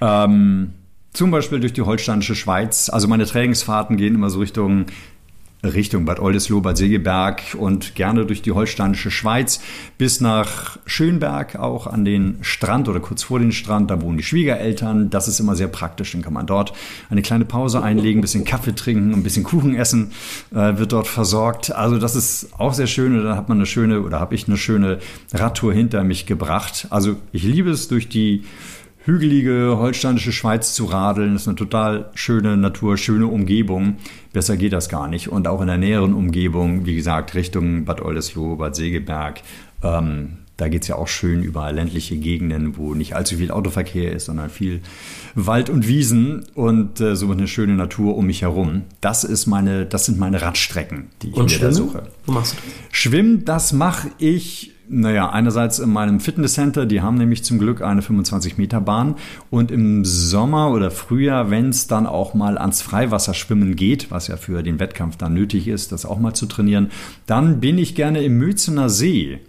Ähm, 0.00 0.72
zum 1.12 1.30
Beispiel 1.30 1.60
durch 1.60 1.72
die 1.72 1.82
holsteinische 1.82 2.34
Schweiz. 2.34 2.88
Also 2.88 3.06
meine 3.06 3.26
Trainingsfahrten 3.26 3.96
gehen 3.96 4.14
immer 4.14 4.30
so 4.30 4.40
Richtung 4.40 4.86
Richtung 5.64 6.04
Bad 6.04 6.18
Oldesloe, 6.18 6.60
Bad 6.60 6.76
Segeberg 6.76 7.56
und 7.56 7.94
gerne 7.94 8.26
durch 8.26 8.42
die 8.42 8.52
holsteinische 8.52 9.10
Schweiz 9.10 9.60
bis 9.96 10.20
nach 10.20 10.78
Schönberg 10.86 11.56
auch 11.56 11.86
an 11.86 12.04
den 12.04 12.38
Strand 12.40 12.88
oder 12.88 12.98
kurz 13.00 13.22
vor 13.22 13.38
den 13.38 13.52
Strand. 13.52 13.90
Da 13.90 14.00
wohnen 14.00 14.16
die 14.16 14.24
Schwiegereltern. 14.24 15.10
Das 15.10 15.28
ist 15.28 15.38
immer 15.38 15.54
sehr 15.54 15.68
praktisch. 15.68 16.12
Dann 16.12 16.22
kann 16.22 16.32
man 16.32 16.46
dort 16.46 16.72
eine 17.10 17.22
kleine 17.22 17.44
Pause 17.44 17.82
einlegen, 17.82 18.18
ein 18.18 18.22
bisschen 18.22 18.44
Kaffee 18.44 18.74
trinken, 18.74 19.12
ein 19.12 19.22
bisschen 19.22 19.44
Kuchen 19.44 19.76
essen, 19.76 20.12
äh, 20.50 20.78
wird 20.78 20.92
dort 20.92 21.06
versorgt. 21.06 21.72
Also 21.72 21.98
das 21.98 22.16
ist 22.16 22.48
auch 22.58 22.74
sehr 22.74 22.88
schön. 22.88 23.16
Und 23.16 23.24
dann 23.24 23.36
hat 23.36 23.48
man 23.48 23.58
eine 23.58 23.66
schöne 23.66 24.02
oder 24.02 24.18
habe 24.18 24.34
ich 24.34 24.48
eine 24.48 24.56
schöne 24.56 24.98
Radtour 25.32 25.72
hinter 25.72 26.02
mich 26.02 26.26
gebracht. 26.26 26.88
Also 26.90 27.16
ich 27.30 27.44
liebe 27.44 27.70
es 27.70 27.86
durch 27.86 28.08
die 28.08 28.44
hügelige 29.04 29.76
holsteinische 29.78 30.32
Schweiz 30.32 30.74
zu 30.74 30.84
radeln. 30.86 31.32
Das 31.34 31.42
ist 31.42 31.48
eine 31.48 31.56
total 31.56 32.10
schöne 32.14 32.56
Natur, 32.56 32.96
schöne 32.96 33.26
Umgebung. 33.26 33.96
Besser 34.32 34.56
geht 34.56 34.72
das 34.72 34.88
gar 34.88 35.08
nicht. 35.08 35.28
Und 35.28 35.48
auch 35.48 35.60
in 35.60 35.66
der 35.66 35.78
näheren 35.78 36.14
Umgebung, 36.14 36.86
wie 36.86 36.96
gesagt, 36.96 37.34
Richtung 37.34 37.84
Bad 37.84 38.00
Oldesloe, 38.00 38.56
Bad 38.56 38.76
Segeberg, 38.76 39.42
ähm, 39.82 40.38
da 40.58 40.68
geht 40.68 40.82
es 40.82 40.88
ja 40.88 40.96
auch 40.96 41.08
schön 41.08 41.42
über 41.42 41.72
ländliche 41.72 42.16
Gegenden, 42.16 42.76
wo 42.76 42.94
nicht 42.94 43.16
allzu 43.16 43.36
viel 43.36 43.50
Autoverkehr 43.50 44.12
ist, 44.12 44.26
sondern 44.26 44.48
viel 44.50 44.80
Wald 45.34 45.70
und 45.70 45.88
Wiesen 45.88 46.44
und 46.54 47.00
äh, 47.00 47.16
so 47.16 47.30
eine 47.32 47.48
schöne 47.48 47.72
Natur 47.72 48.16
um 48.16 48.26
mich 48.26 48.42
herum. 48.42 48.82
Das 49.00 49.24
ist 49.24 49.46
meine, 49.46 49.86
das 49.86 50.06
sind 50.06 50.20
meine 50.20 50.40
Radstrecken, 50.40 51.08
die 51.22 51.30
ich 51.30 51.34
und 51.34 51.44
mir 51.44 51.50
schwimmen? 51.50 51.70
da 51.70 51.76
suche. 51.76 52.02
Wo 52.26 52.32
machst 52.32 52.52
du 52.52 52.56
das? 52.58 52.96
Schwimmen, 52.96 53.44
das 53.44 53.72
mache 53.72 54.10
ich 54.18 54.72
naja, 54.88 55.30
einerseits 55.30 55.78
in 55.78 55.90
meinem 55.90 56.20
Fitnesscenter, 56.20 56.86
die 56.86 57.00
haben 57.00 57.16
nämlich 57.16 57.44
zum 57.44 57.58
Glück 57.58 57.82
eine 57.82 58.00
25-Meter-Bahn. 58.00 59.16
Und 59.50 59.70
im 59.70 60.04
Sommer 60.04 60.70
oder 60.70 60.90
Frühjahr, 60.90 61.50
wenn 61.50 61.70
es 61.70 61.86
dann 61.86 62.06
auch 62.06 62.34
mal 62.34 62.58
ans 62.58 62.82
Freiwasserschwimmen 62.82 63.76
geht, 63.76 64.10
was 64.10 64.28
ja 64.28 64.36
für 64.36 64.62
den 64.62 64.80
Wettkampf 64.80 65.16
dann 65.16 65.34
nötig 65.34 65.68
ist, 65.68 65.92
das 65.92 66.04
auch 66.04 66.18
mal 66.18 66.34
zu 66.34 66.46
trainieren, 66.46 66.90
dann 67.26 67.60
bin 67.60 67.78
ich 67.78 67.94
gerne 67.94 68.22
im 68.22 68.38
Mözener 68.38 68.88
See. 68.88 69.40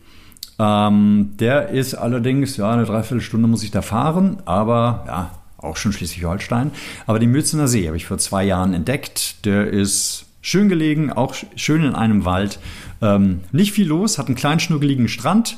Ähm, 0.59 1.31
der 1.39 1.69
ist 1.69 1.95
allerdings, 1.95 2.57
ja, 2.57 2.71
eine 2.71 2.85
Dreiviertelstunde 2.85 3.47
muss 3.47 3.63
ich 3.63 3.71
da 3.71 3.81
fahren, 3.81 4.37
aber 4.45 5.03
ja, 5.07 5.31
auch 5.57 5.77
schon 5.77 5.93
Schleswig-Holstein. 5.93 6.71
Aber 7.07 7.19
den 7.19 7.31
Mözener 7.31 7.67
See 7.67 7.87
habe 7.87 7.97
ich 7.97 8.05
vor 8.05 8.17
zwei 8.17 8.43
Jahren 8.43 8.73
entdeckt. 8.73 9.45
Der 9.45 9.67
ist 9.67 10.25
schön 10.41 10.69
gelegen, 10.69 11.11
auch 11.11 11.33
schön 11.55 11.83
in 11.83 11.95
einem 11.95 12.25
Wald. 12.25 12.59
Ähm, 13.03 13.41
nicht 13.51 13.73
viel 13.73 13.87
los, 13.87 14.17
hat 14.17 14.27
einen 14.27 14.35
kleinen 14.35 14.61
schnuckeligen 14.61 15.09
Strand. 15.09 15.57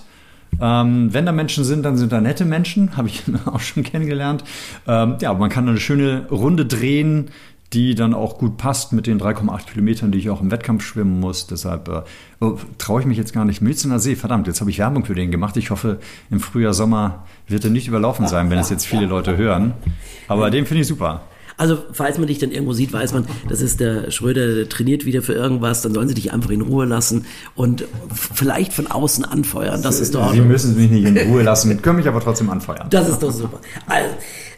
Ähm, 0.60 1.14
wenn 1.14 1.26
da 1.26 1.32
Menschen 1.32 1.64
sind, 1.64 1.84
dann 1.84 1.96
sind 1.98 2.12
da 2.12 2.20
nette 2.20 2.44
Menschen, 2.44 2.98
habe 2.98 3.08
ich 3.08 3.24
auch 3.46 3.60
schon 3.60 3.84
kennengelernt. 3.84 4.44
Ähm, 4.88 5.18
ja, 5.22 5.30
aber 5.30 5.40
man 5.40 5.50
kann 5.50 5.70
eine 5.70 5.80
schöne 5.80 6.28
Runde 6.30 6.66
drehen, 6.66 7.30
die 7.74 7.94
dann 7.94 8.14
auch 8.14 8.38
gut 8.38 8.58
passt 8.58 8.94
mit 8.94 9.06
den 9.06 9.20
3,8 9.20 9.66
Kilometern, 9.66 10.12
die 10.12 10.20
ich 10.20 10.30
auch 10.30 10.42
im 10.42 10.50
Wettkampf 10.50 10.84
schwimmen 10.84 11.20
muss. 11.20 11.46
Deshalb 11.46 11.88
äh, 11.90 12.02
oh, 12.40 12.58
traue 12.78 13.02
ich 13.02 13.06
mich 13.06 13.18
jetzt 13.18 13.34
gar 13.34 13.46
nicht. 13.46 13.62
Milzener 13.62 14.00
See, 14.00 14.16
verdammt, 14.16 14.48
jetzt 14.48 14.62
habe 14.62 14.70
ich 14.70 14.80
Werbung 14.80 15.06
für 15.06 15.16
den 15.16 15.30
gemacht. 15.30 15.58
Ich 15.58 15.72
hoffe, 15.72 16.00
im 16.32 16.40
Frühjahr, 16.40 16.74
Sommer 16.74 17.26
wird 17.48 17.64
er 17.64 17.72
nicht 17.72 17.88
überlaufen 17.88 18.28
sein, 18.28 18.50
wenn 18.50 18.60
es 18.60 18.70
jetzt 18.70 18.86
viele 18.86 19.06
Leute 19.06 19.38
hören. 19.38 19.74
Aber 20.28 20.50
den 20.50 20.66
finde 20.66 20.82
ich 20.82 20.88
super. 20.88 21.22
Also, 21.58 21.78
falls 21.92 22.18
man 22.18 22.28
dich 22.28 22.40
dann 22.40 22.52
irgendwo 22.52 22.74
sieht, 22.74 22.92
weiß 22.92 23.14
man, 23.14 23.26
das 23.48 23.62
ist 23.62 23.80
der 23.80 24.12
Schröder, 24.12 24.56
der 24.56 24.70
trainiert 24.70 25.06
wieder 25.06 25.22
für 25.22 25.34
irgendwas, 25.34 25.82
dann 25.82 25.94
sollen 25.94 26.08
sie 26.08 26.14
dich 26.14 26.34
einfach 26.34 26.50
in 26.50 26.62
Ruhe 26.62 26.86
lassen 26.86 27.26
und 27.56 27.86
vielleicht 28.14 28.74
von 28.74 28.88
außen 28.88 29.24
anfeuern. 29.24 29.82
Das 29.82 30.00
ist 30.00 30.16
doch. 30.16 30.34
Sie 30.34 30.42
müssen 30.42 30.76
mich 30.76 30.92
nicht 30.92 31.06
in 31.06 31.18
Ruhe 31.30 31.44
lassen, 31.44 31.82
können 31.82 31.98
mich 31.98 32.08
aber 32.08 32.20
trotzdem 32.20 32.50
anfeuern. 32.50 32.88
Das 32.90 33.08
ist 33.08 33.24
doch 33.24 33.32
super. 33.32 33.60
Also, 33.88 34.10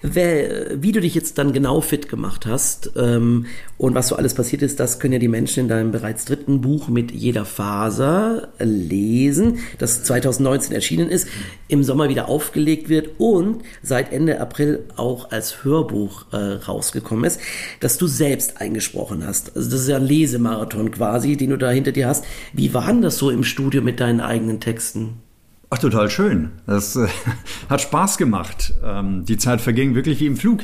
wie 0.02 0.92
du 0.92 1.02
dich 1.02 1.16
jetzt 1.16 1.38
dann 1.38 1.54
genau 1.54 1.82
fit 1.82 2.10
gemacht 2.10 2.46
hast 2.46 2.92
ähm, 2.96 3.46
Und 3.78 3.96
was 3.96 4.10
so 4.10 4.16
alles 4.16 4.34
passiert 4.34 4.62
ist, 4.62 4.80
das 4.80 5.00
können 5.00 5.14
ja 5.14 5.20
die 5.20 5.28
Menschen 5.28 5.62
in 5.62 5.68
deinem 5.68 5.92
bereits 5.92 6.26
dritten 6.26 6.62
Buch 6.62 6.88
mit 6.88 7.12
jeder 7.12 7.46
Faser 7.46 8.50
lesen, 8.60 9.60
das 9.78 10.04
2019 10.04 10.74
erschienen 10.74 11.10
ist, 11.10 11.28
im 11.68 11.84
Sommer 11.84 12.10
wieder 12.10 12.28
aufgelegt 12.28 12.90
wird 12.90 13.20
und 13.20 13.64
seit 13.82 14.12
Ende 14.12 14.40
April 14.40 14.86
auch 14.96 15.32
als 15.32 15.64
Hörbuch 15.64 16.26
äh, 16.32 16.36
rausgekommen 16.36 17.26
ist, 17.26 17.40
das 17.80 17.98
du 17.98 18.08
selbst 18.08 18.62
eingesprochen 18.62 19.26
hast. 19.26 19.56
Also 19.56 19.70
das 19.70 19.82
ist 19.82 19.90
ja 19.90 19.98
ein 19.98 20.06
Lesemarathon 20.06 20.92
quasi, 20.92 21.38
den 21.38 21.52
du 21.52 21.58
da 21.58 21.70
hinter 21.70 21.92
dir 21.92 22.08
hast. 22.08 22.26
Wie 22.54 22.74
war 22.74 22.88
denn 22.88 23.02
das 23.02 23.18
so 23.18 23.30
im 23.30 23.44
Studio 23.44 23.82
mit 23.82 24.00
deinen 24.00 24.22
eigenen 24.22 24.60
Texten? 24.60 25.27
Ach, 25.70 25.80
total 25.80 26.10
schön. 26.10 26.52
Das 26.66 26.96
äh, 26.96 27.08
hat 27.70 27.82
Spaß 27.82 28.18
gemacht. 28.18 28.74
Ähm, 28.86 29.26
die 29.26 29.38
Zeit 29.38 29.60
verging 29.60 29.96
wirklich 29.96 30.22
wie 30.22 30.28
im 30.28 30.38
Flug. 30.38 30.62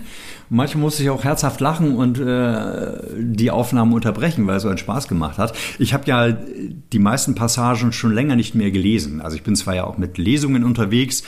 Manchmal 0.50 0.82
musste 0.82 1.04
ich 1.04 1.10
auch 1.10 1.26
herzhaft 1.26 1.60
lachen 1.60 1.96
und 1.98 2.20
äh, 2.20 3.00
die 3.18 3.52
Aufnahmen 3.52 3.92
unterbrechen, 3.92 4.48
weil 4.48 4.58
es 4.58 4.63
so 4.63 4.70
einen 4.70 4.78
Spaß 4.78 5.10
gemacht 5.10 5.38
hat. 5.38 5.54
Ich 5.78 5.94
habe 5.94 6.06
ja 6.08 6.32
die 6.32 7.00
meisten 7.00 7.36
Passagen 7.36 7.92
schon 7.92 8.13
länger 8.13 8.38
nicht 8.38 8.56
mehr 8.56 8.72
gelesen. 8.72 9.20
Also 9.20 9.36
ich 9.36 9.44
bin 9.44 9.58
zwar 9.58 9.76
ja 9.76 9.84
auch 9.84 9.98
mit 9.98 10.18
Lesungen 10.18 10.63
unterwegs 10.63 11.24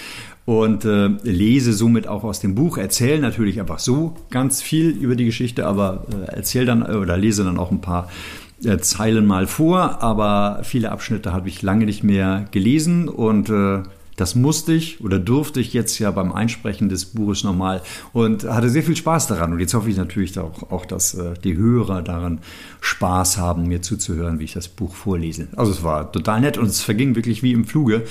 und 0.46 0.86
äh, 0.86 1.08
lese 1.24 1.74
somit 1.74 2.08
auch 2.08 2.24
aus 2.24 2.40
dem 2.40 2.56
Buch, 2.56 2.78
erzähle 2.78 3.20
natürlich 3.20 3.60
einfach 3.60 3.80
so 3.80 4.16
ganz 4.30 4.62
viel 4.62 4.92
über 4.92 5.16
die 5.16 5.26
Geschichte, 5.26 5.66
aber 5.66 6.06
äh, 6.12 6.36
erzähle 6.36 6.66
dann 6.66 6.84
oder 6.84 7.18
lese 7.18 7.44
dann 7.44 7.58
auch 7.58 7.72
ein 7.72 7.82
paar 7.82 8.10
äh, 8.64 8.78
Zeilen 8.78 9.26
mal 9.26 9.48
vor, 9.48 10.02
aber 10.02 10.62
viele 10.64 10.92
Abschnitte 10.92 11.34
habe 11.34 11.50
ich 11.50 11.62
lange 11.62 11.86
nicht 11.86 12.04
mehr 12.04 12.48
gelesen 12.52 13.10
und 13.10 13.50
äh, 13.50 13.84
das 14.16 14.36
musste 14.36 14.74
ich 14.74 15.02
oder 15.02 15.20
durfte 15.20 15.60
ich 15.60 15.74
jetzt 15.74 16.00
ja 16.00 16.10
beim 16.12 16.32
Einsprechen 16.32 16.88
des 16.88 17.06
Buches 17.06 17.44
nochmal 17.44 17.82
und 18.14 18.46
hatte 18.46 18.70
sehr 18.70 18.84
viel 18.84 18.96
Spaß 18.96 19.28
daran. 19.28 19.52
Und 19.52 19.60
jetzt 19.60 19.74
hoffe 19.74 19.90
ich 19.90 19.98
natürlich 19.98 20.38
auch, 20.40 20.72
auch 20.72 20.86
dass 20.86 21.16
äh, 21.16 21.34
die 21.44 21.58
Hörer 21.58 22.02
daran 22.02 22.40
Spaß 22.82 23.38
haben, 23.38 23.68
mir 23.68 23.82
zuzuhören, 23.82 24.40
wie 24.40 24.46
ich 24.46 24.54
das 24.54 24.70
Buch 24.70 24.96
vorlese. 24.96 25.48
Also 25.58 25.72
es 25.72 25.84
war 25.84 26.12
total 26.12 26.42
nett 26.42 26.58
und 26.58 26.68
es 26.68 26.82
verging 26.82 27.16
wirklich 27.16 27.44
wie 27.44 27.52
im 27.52 27.66
Fluge. 27.66 28.04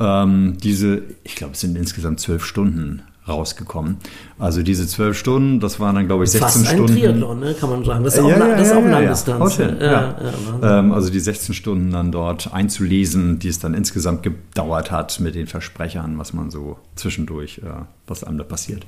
Ähm, 0.00 0.56
diese, 0.62 1.02
ich 1.22 1.36
glaube, 1.36 1.52
es 1.52 1.60
sind 1.60 1.76
insgesamt 1.76 2.20
zwölf 2.20 2.44
Stunden 2.44 3.02
rausgekommen. 3.28 3.98
Also 4.42 4.64
diese 4.64 4.88
zwölf 4.88 5.16
Stunden, 5.16 5.60
das 5.60 5.78
waren 5.78 5.94
dann, 5.94 6.08
glaube 6.08 6.24
ich, 6.24 6.30
16 6.30 6.42
Fast 6.42 6.66
Stunden. 6.66 6.82
ein 6.82 6.98
Triathlon, 6.98 7.38
ne? 7.38 7.54
kann 7.54 7.70
man 7.70 7.84
sagen. 7.84 8.02
Das 8.02 8.14
ist 8.14 8.20
auch, 8.20 8.28
ja, 8.28 8.38
ja, 8.38 8.56
das 8.56 8.62
ist 8.62 8.72
ja, 8.72 8.76
auch 8.76 8.84
ja, 8.84 8.90
Langdistanz. 8.90 9.56
Ja. 9.56 9.74
Ja, 9.80 10.78
ähm, 10.80 10.90
also 10.90 11.10
die 11.10 11.20
16 11.20 11.54
Stunden 11.54 11.92
dann 11.92 12.10
dort 12.10 12.52
einzulesen, 12.52 13.38
die 13.38 13.46
es 13.46 13.60
dann 13.60 13.72
insgesamt 13.72 14.24
gedauert 14.24 14.90
hat 14.90 15.20
mit 15.20 15.36
den 15.36 15.46
Versprechern, 15.46 16.18
was 16.18 16.32
man 16.32 16.50
so 16.50 16.76
zwischendurch, 16.96 17.58
äh, 17.58 17.84
was 18.08 18.24
einem 18.24 18.36
da 18.36 18.42
passiert. 18.42 18.84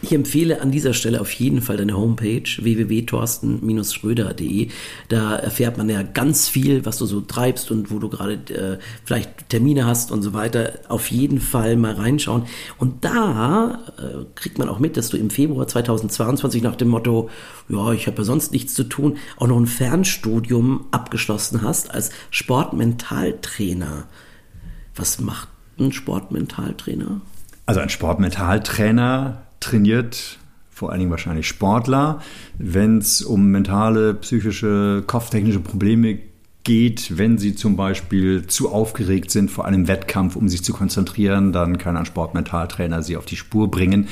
Ich 0.00 0.12
empfehle 0.12 0.60
an 0.60 0.70
dieser 0.70 0.94
Stelle 0.94 1.20
auf 1.20 1.32
jeden 1.32 1.60
Fall 1.60 1.76
deine 1.76 1.96
Homepage 1.96 2.44
www.torsten-schröder.de. 2.44 4.68
Da 5.08 5.34
erfährt 5.34 5.76
man 5.76 5.88
ja 5.88 6.04
ganz 6.04 6.48
viel, 6.48 6.86
was 6.86 6.98
du 6.98 7.06
so 7.06 7.20
treibst 7.20 7.72
und 7.72 7.90
wo 7.90 7.98
du 7.98 8.08
gerade 8.08 8.34
äh, 8.34 8.78
vielleicht 9.04 9.48
Termine 9.48 9.86
hast 9.86 10.12
und 10.12 10.22
so 10.22 10.34
weiter. 10.34 10.74
Auf 10.88 11.10
jeden 11.10 11.40
Fall 11.40 11.76
mal 11.76 11.94
reinschauen. 11.94 12.44
Und 12.78 13.04
da 13.04 13.80
äh, 13.98 14.24
kriegt 14.36 14.58
man 14.58 14.68
auch 14.68 14.78
mit, 14.84 14.98
dass 14.98 15.08
du 15.08 15.16
im 15.16 15.30
Februar 15.30 15.66
2022 15.66 16.62
nach 16.62 16.76
dem 16.76 16.88
Motto, 16.88 17.30
ja, 17.70 17.92
ich 17.92 18.06
habe 18.06 18.18
ja 18.18 18.24
sonst 18.24 18.52
nichts 18.52 18.74
zu 18.74 18.84
tun, 18.84 19.16
auch 19.38 19.46
noch 19.46 19.58
ein 19.58 19.66
Fernstudium 19.66 20.84
abgeschlossen 20.90 21.62
hast 21.62 21.90
als 21.90 22.10
Sportmentaltrainer. 22.30 24.04
Was 24.94 25.20
macht 25.20 25.48
ein 25.80 25.90
Sportmentaltrainer? 25.90 27.22
Also 27.64 27.80
ein 27.80 27.88
Sportmentaltrainer 27.88 29.42
trainiert 29.60 30.38
vor 30.70 30.90
allen 30.90 30.98
Dingen 30.98 31.10
wahrscheinlich 31.10 31.46
Sportler, 31.46 32.20
wenn 32.58 32.98
es 32.98 33.22
um 33.22 33.46
mentale, 33.46 34.12
psychische, 34.14 35.04
kopftechnische 35.06 35.60
Probleme 35.60 36.18
geht, 36.64 37.16
wenn 37.16 37.38
sie 37.38 37.54
zum 37.54 37.76
Beispiel 37.76 38.46
zu 38.46 38.72
aufgeregt 38.72 39.30
sind 39.30 39.50
vor 39.50 39.66
einem 39.66 39.86
Wettkampf, 39.86 40.34
um 40.34 40.48
sich 40.48 40.64
zu 40.64 40.72
konzentrieren, 40.72 41.52
dann 41.52 41.78
kann 41.78 41.96
ein 41.96 42.06
Sportmentaltrainer 42.06 43.02
sie 43.02 43.16
auf 43.16 43.26
die 43.26 43.36
Spur 43.36 43.70
bringen 43.70 44.08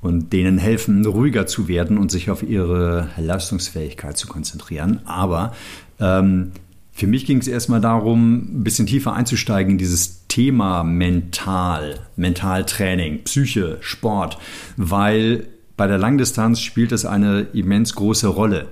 und 0.00 0.32
denen 0.32 0.58
helfen, 0.58 1.04
ruhiger 1.04 1.46
zu 1.46 1.68
werden 1.68 1.98
und 1.98 2.10
sich 2.10 2.30
auf 2.30 2.42
ihre 2.42 3.08
Leistungsfähigkeit 3.16 4.16
zu 4.16 4.26
konzentrieren. 4.26 5.00
Aber 5.04 5.52
ähm, 5.98 6.52
für 6.92 7.06
mich 7.06 7.26
ging 7.26 7.38
es 7.38 7.48
erstmal 7.48 7.80
darum, 7.80 8.60
ein 8.60 8.64
bisschen 8.64 8.86
tiefer 8.86 9.14
einzusteigen 9.14 9.72
in 9.72 9.78
dieses 9.78 10.26
Thema 10.28 10.84
mental, 10.84 12.00
Mentaltraining, 12.16 13.24
Psyche, 13.24 13.78
Sport, 13.80 14.38
weil 14.76 15.46
bei 15.76 15.86
der 15.86 15.98
Langdistanz 15.98 16.60
spielt 16.60 16.92
es 16.92 17.06
eine 17.06 17.46
immens 17.52 17.94
große 17.94 18.28
Rolle 18.28 18.68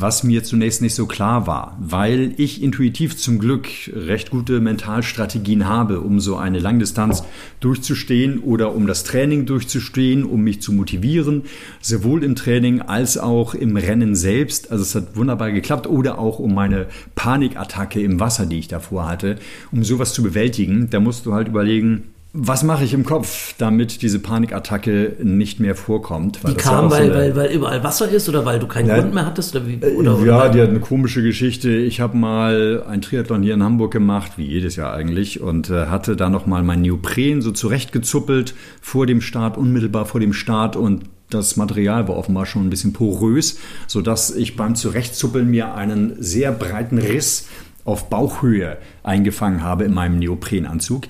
was 0.00 0.22
mir 0.22 0.44
zunächst 0.44 0.80
nicht 0.80 0.94
so 0.94 1.06
klar 1.06 1.46
war, 1.48 1.76
weil 1.80 2.32
ich 2.36 2.62
intuitiv 2.62 3.16
zum 3.16 3.40
Glück 3.40 3.68
recht 3.92 4.30
gute 4.30 4.60
Mentalstrategien 4.60 5.66
habe, 5.66 6.00
um 6.00 6.20
so 6.20 6.36
eine 6.36 6.60
Langdistanz 6.60 7.24
durchzustehen 7.58 8.38
oder 8.38 8.74
um 8.74 8.86
das 8.86 9.02
Training 9.02 9.44
durchzustehen, 9.44 10.24
um 10.24 10.42
mich 10.42 10.62
zu 10.62 10.72
motivieren, 10.72 11.42
sowohl 11.80 12.22
im 12.22 12.36
Training 12.36 12.80
als 12.80 13.18
auch 13.18 13.54
im 13.54 13.76
Rennen 13.76 14.14
selbst. 14.14 14.70
Also 14.70 14.82
es 14.82 14.94
hat 14.94 15.16
wunderbar 15.16 15.50
geklappt 15.50 15.88
oder 15.88 16.18
auch 16.18 16.38
um 16.38 16.54
meine 16.54 16.86
Panikattacke 17.16 18.00
im 18.00 18.20
Wasser, 18.20 18.46
die 18.46 18.60
ich 18.60 18.68
davor 18.68 19.08
hatte, 19.08 19.36
um 19.72 19.82
sowas 19.82 20.12
zu 20.12 20.22
bewältigen. 20.22 20.88
Da 20.90 21.00
musst 21.00 21.26
du 21.26 21.34
halt 21.34 21.48
überlegen, 21.48 22.04
was 22.34 22.62
mache 22.62 22.84
ich 22.84 22.92
im 22.92 23.04
Kopf, 23.04 23.54
damit 23.56 24.02
diese 24.02 24.18
Panikattacke 24.18 25.16
nicht 25.22 25.60
mehr 25.60 25.74
vorkommt? 25.74 26.40
die 26.46 26.54
kam, 26.54 26.90
weil, 26.90 27.08
so 27.08 27.14
weil, 27.14 27.36
weil 27.36 27.52
überall 27.52 27.82
Wasser 27.82 28.08
ist 28.08 28.28
oder 28.28 28.44
weil 28.44 28.58
du 28.58 28.66
keinen 28.66 28.88
ja, 28.88 28.98
Grund 28.98 29.14
mehr 29.14 29.24
hattest? 29.24 29.56
Oder 29.56 29.66
wie, 29.66 29.78
oder, 29.78 30.18
ja, 30.24 30.36
oder? 30.36 30.48
die 30.50 30.60
hat 30.60 30.68
eine 30.68 30.80
komische 30.80 31.22
Geschichte. 31.22 31.70
Ich 31.70 32.00
habe 32.00 32.16
mal 32.18 32.84
ein 32.86 33.00
Triathlon 33.00 33.42
hier 33.42 33.54
in 33.54 33.62
Hamburg 33.62 33.92
gemacht, 33.92 34.32
wie 34.36 34.44
jedes 34.44 34.76
Jahr 34.76 34.92
eigentlich, 34.92 35.40
und 35.40 35.70
äh, 35.70 35.86
hatte 35.86 36.16
da 36.16 36.28
nochmal 36.28 36.62
mein 36.62 36.82
Neopren 36.82 37.40
so 37.40 37.50
zurechtgezuppelt 37.50 38.54
vor 38.82 39.06
dem 39.06 39.22
Start, 39.22 39.56
unmittelbar 39.56 40.04
vor 40.04 40.20
dem 40.20 40.34
Start 40.34 40.76
und 40.76 41.04
das 41.30 41.56
Material 41.56 42.08
war 42.08 42.16
offenbar 42.16 42.46
schon 42.46 42.66
ein 42.66 42.70
bisschen 42.70 42.92
porös, 42.92 43.58
sodass 43.86 44.34
ich 44.34 44.56
beim 44.56 44.74
Zurechtzuppeln 44.74 45.50
mir 45.50 45.74
einen 45.74 46.14
sehr 46.22 46.52
breiten 46.52 46.98
Riss 46.98 47.48
auf 47.84 48.10
Bauchhöhe 48.10 48.76
eingefangen 49.02 49.62
habe 49.62 49.84
in 49.84 49.94
meinem 49.94 50.18
Neoprenanzug. 50.18 51.04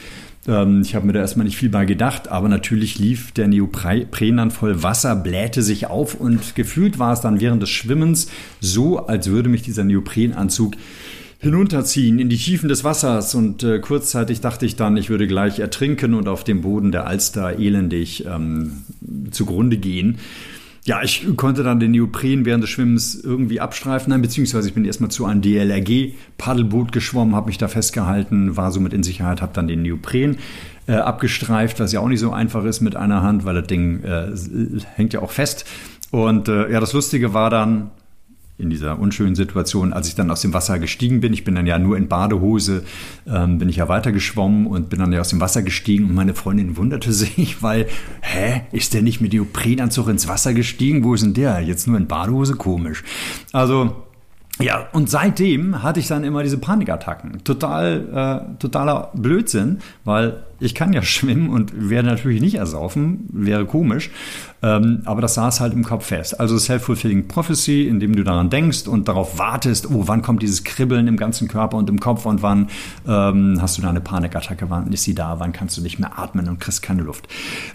Ähm, 0.48 0.80
ich 0.82 0.94
habe 0.94 1.06
mir 1.06 1.12
da 1.12 1.20
erstmal 1.20 1.44
nicht 1.44 1.58
viel 1.58 1.68
bei 1.68 1.84
gedacht, 1.84 2.28
aber 2.28 2.48
natürlich 2.48 2.98
lief 2.98 3.32
der 3.32 3.46
Neopren 3.46 4.36
dann 4.36 4.50
voll 4.50 4.82
Wasser, 4.82 5.14
blähte 5.14 5.62
sich 5.62 5.86
auf 5.86 6.14
und 6.14 6.54
gefühlt 6.56 6.98
war 6.98 7.12
es 7.12 7.20
dann 7.20 7.40
während 7.40 7.62
des 7.62 7.70
Schwimmens 7.70 8.28
so, 8.60 9.06
als 9.06 9.28
würde 9.28 9.48
mich 9.48 9.62
dieser 9.62 9.84
Neoprenanzug 9.84 10.74
hinunterziehen 11.40 12.18
in 12.18 12.28
die 12.28 12.36
Tiefen 12.36 12.68
des 12.68 12.82
Wassers 12.82 13.34
und 13.34 13.62
äh, 13.62 13.78
kurzzeitig 13.78 14.40
dachte 14.40 14.66
ich 14.66 14.74
dann, 14.74 14.96
ich 14.96 15.08
würde 15.08 15.28
gleich 15.28 15.60
ertrinken 15.60 16.14
und 16.14 16.26
auf 16.26 16.42
dem 16.42 16.62
Boden 16.62 16.90
der 16.90 17.06
Alster 17.06 17.58
elendig 17.60 18.24
ähm, 18.26 18.82
zugrunde 19.30 19.76
gehen. 19.76 20.18
Ja, 20.88 21.02
ich 21.02 21.26
konnte 21.36 21.62
dann 21.62 21.80
den 21.80 21.90
Neopren 21.90 22.46
während 22.46 22.64
des 22.64 22.70
Schwimmens 22.70 23.14
irgendwie 23.14 23.60
abstreifen, 23.60 24.10
nein, 24.10 24.22
beziehungsweise 24.22 24.68
ich 24.68 24.74
bin 24.74 24.86
erstmal 24.86 25.10
zu 25.10 25.26
einem 25.26 25.42
DLRG-Paddelboot 25.42 26.92
geschwommen, 26.92 27.36
habe 27.36 27.48
mich 27.48 27.58
da 27.58 27.68
festgehalten, 27.68 28.56
war 28.56 28.72
somit 28.72 28.94
in 28.94 29.02
Sicherheit, 29.02 29.42
habe 29.42 29.52
dann 29.52 29.68
den 29.68 29.82
Neopren 29.82 30.38
äh, 30.86 30.94
abgestreift, 30.94 31.78
was 31.78 31.92
ja 31.92 32.00
auch 32.00 32.08
nicht 32.08 32.20
so 32.20 32.32
einfach 32.32 32.64
ist 32.64 32.80
mit 32.80 32.96
einer 32.96 33.22
Hand, 33.22 33.44
weil 33.44 33.56
das 33.56 33.66
Ding 33.66 34.02
äh, 34.02 34.28
hängt 34.94 35.12
ja 35.12 35.20
auch 35.20 35.30
fest. 35.30 35.66
Und 36.10 36.48
äh, 36.48 36.72
ja, 36.72 36.80
das 36.80 36.94
Lustige 36.94 37.34
war 37.34 37.50
dann, 37.50 37.90
in 38.58 38.70
dieser 38.70 38.98
unschönen 38.98 39.36
Situation, 39.36 39.92
als 39.92 40.08
ich 40.08 40.16
dann 40.16 40.30
aus 40.32 40.40
dem 40.40 40.52
Wasser 40.52 40.80
gestiegen 40.80 41.20
bin. 41.20 41.32
Ich 41.32 41.44
bin 41.44 41.54
dann 41.54 41.66
ja 41.66 41.78
nur 41.78 41.96
in 41.96 42.08
Badehose, 42.08 42.82
ähm, 43.26 43.58
bin 43.58 43.68
ich 43.68 43.76
ja 43.76 43.88
weitergeschwommen 43.88 44.66
und 44.66 44.90
bin 44.90 44.98
dann 44.98 45.12
ja 45.12 45.20
aus 45.20 45.28
dem 45.28 45.40
Wasser 45.40 45.62
gestiegen 45.62 46.06
und 46.06 46.14
meine 46.14 46.34
Freundin 46.34 46.76
wunderte 46.76 47.12
sich, 47.14 47.62
weil, 47.62 47.86
hä, 48.20 48.62
ist 48.72 48.94
der 48.94 49.02
nicht 49.02 49.20
mit 49.20 49.32
Neoprenanzug 49.32 50.08
ins 50.08 50.26
Wasser 50.26 50.54
gestiegen? 50.54 51.04
Wo 51.04 51.14
ist 51.14 51.22
denn 51.22 51.34
der? 51.34 51.60
Jetzt 51.60 51.86
nur 51.86 51.96
in 51.96 52.08
Badehose? 52.08 52.56
Komisch. 52.56 53.04
Also, 53.52 54.07
ja, 54.60 54.88
und 54.92 55.08
seitdem 55.08 55.82
hatte 55.82 56.00
ich 56.00 56.08
dann 56.08 56.24
immer 56.24 56.42
diese 56.42 56.58
Panikattacken. 56.58 57.44
Total, 57.44 58.44
äh, 58.50 58.58
totaler 58.58 59.10
Blödsinn, 59.14 59.78
weil 60.04 60.42
ich 60.60 60.74
kann 60.74 60.92
ja 60.92 61.02
schwimmen 61.02 61.50
und 61.50 61.90
werde 61.90 62.08
natürlich 62.08 62.40
nicht 62.40 62.56
ersaufen, 62.56 63.28
wäre 63.32 63.66
komisch. 63.66 64.10
Ähm, 64.60 65.02
aber 65.04 65.20
das 65.20 65.34
saß 65.34 65.60
halt 65.60 65.72
im 65.72 65.84
Kopf 65.84 66.06
fest. 66.06 66.40
Also 66.40 66.58
Self-Fulfilling 66.58 67.28
Prophecy, 67.28 67.86
indem 67.86 68.16
du 68.16 68.24
daran 68.24 68.50
denkst 68.50 68.88
und 68.88 69.06
darauf 69.06 69.38
wartest, 69.38 69.88
oh, 69.88 70.04
wann 70.06 70.22
kommt 70.22 70.42
dieses 70.42 70.64
Kribbeln 70.64 71.06
im 71.06 71.16
ganzen 71.16 71.46
Körper 71.46 71.76
und 71.76 71.88
im 71.88 72.00
Kopf 72.00 72.26
und 72.26 72.42
wann 72.42 72.68
ähm, 73.06 73.58
hast 73.60 73.78
du 73.78 73.82
da 73.82 73.90
eine 73.90 74.00
Panikattacke, 74.00 74.68
wann 74.68 74.92
ist 74.92 75.04
sie 75.04 75.14
da, 75.14 75.38
wann 75.38 75.52
kannst 75.52 75.76
du 75.76 75.82
nicht 75.82 76.00
mehr 76.00 76.18
atmen 76.18 76.48
und 76.48 76.58
kriegst 76.58 76.82
keine 76.82 77.02
Luft. 77.02 77.28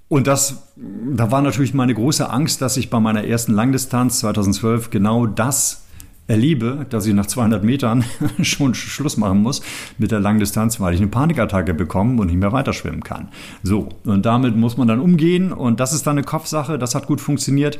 Und 0.08 0.26
das, 0.26 0.68
da 0.76 1.30
war 1.30 1.40
natürlich 1.40 1.72
meine 1.72 1.94
große 1.94 2.28
Angst, 2.28 2.60
dass 2.60 2.76
ich 2.76 2.90
bei 2.90 3.00
meiner 3.00 3.24
ersten 3.24 3.54
Langdistanz 3.54 4.18
2012 4.18 4.90
genau 4.90 5.26
das 5.26 5.83
erlebe, 6.26 6.86
dass 6.88 7.06
ich 7.06 7.14
nach 7.14 7.26
200 7.26 7.62
Metern 7.64 8.04
schon 8.42 8.74
Schluss 8.74 9.16
machen 9.16 9.42
muss 9.42 9.62
mit 9.98 10.10
der 10.10 10.20
Langdistanz, 10.20 10.80
weil 10.80 10.94
ich 10.94 11.00
eine 11.00 11.10
Panikattacke 11.10 11.74
bekomme 11.74 12.20
und 12.20 12.28
nicht 12.28 12.38
mehr 12.38 12.52
weiterschwimmen 12.52 13.02
kann. 13.02 13.28
So, 13.62 13.88
und 14.04 14.24
damit 14.24 14.56
muss 14.56 14.76
man 14.76 14.88
dann 14.88 15.00
umgehen 15.00 15.52
und 15.52 15.80
das 15.80 15.92
ist 15.92 16.06
dann 16.06 16.16
eine 16.16 16.24
Kopfsache, 16.24 16.78
das 16.78 16.94
hat 16.94 17.06
gut 17.06 17.20
funktioniert. 17.20 17.78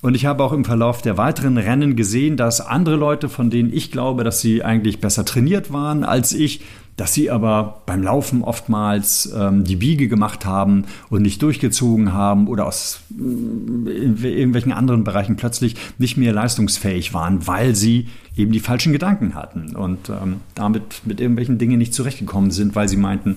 Und 0.00 0.16
ich 0.16 0.26
habe 0.26 0.42
auch 0.42 0.52
im 0.52 0.64
Verlauf 0.64 1.00
der 1.00 1.16
weiteren 1.16 1.56
Rennen 1.58 1.94
gesehen, 1.94 2.36
dass 2.36 2.60
andere 2.60 2.96
Leute, 2.96 3.28
von 3.28 3.50
denen 3.50 3.72
ich 3.72 3.92
glaube, 3.92 4.24
dass 4.24 4.40
sie 4.40 4.64
eigentlich 4.64 4.98
besser 4.98 5.24
trainiert 5.24 5.72
waren 5.72 6.02
als 6.02 6.32
ich, 6.32 6.60
dass 6.96 7.14
sie 7.14 7.30
aber 7.30 7.82
beim 7.86 8.02
Laufen 8.02 8.42
oftmals 8.42 9.32
ähm, 9.34 9.64
die 9.64 9.76
Biege 9.76 10.08
gemacht 10.08 10.44
haben 10.44 10.84
und 11.08 11.22
nicht 11.22 11.42
durchgezogen 11.42 12.12
haben 12.12 12.48
oder 12.48 12.66
aus 12.66 13.00
äh, 13.10 14.28
irgendwelchen 14.28 14.72
anderen 14.72 15.04
Bereichen 15.04 15.36
plötzlich 15.36 15.76
nicht 15.98 16.16
mehr 16.16 16.32
leistungsfähig 16.32 17.14
waren, 17.14 17.46
weil 17.46 17.74
sie 17.74 18.08
eben 18.36 18.52
die 18.52 18.60
falschen 18.60 18.92
Gedanken 18.92 19.34
hatten 19.34 19.74
und 19.74 20.10
ähm, 20.10 20.40
damit 20.54 21.02
mit 21.04 21.20
irgendwelchen 21.20 21.58
Dingen 21.58 21.78
nicht 21.78 21.94
zurechtgekommen 21.94 22.50
sind, 22.50 22.74
weil 22.74 22.88
sie 22.88 22.96
meinten, 22.96 23.36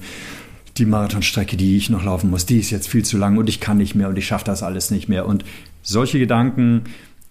die 0.78 0.86
Marathonstrecke, 0.86 1.56
die 1.56 1.78
ich 1.78 1.90
noch 1.90 2.04
laufen 2.04 2.30
muss, 2.30 2.46
die 2.46 2.60
ist 2.60 2.70
jetzt 2.70 2.90
viel 2.90 3.06
zu 3.06 3.18
lang 3.18 3.38
und 3.38 3.48
ich 3.48 3.62
kann 3.62 3.78
nicht 3.78 3.96
mehr 3.96 4.10
und 4.10 4.18
ich 4.18 4.28
schaffe 4.28 4.46
das 4.46 4.62
alles 4.62 4.92
nicht 4.92 5.08
mehr. 5.08 5.26
Und 5.26 5.46
solche 5.82 6.20
Gedanken 6.20 6.84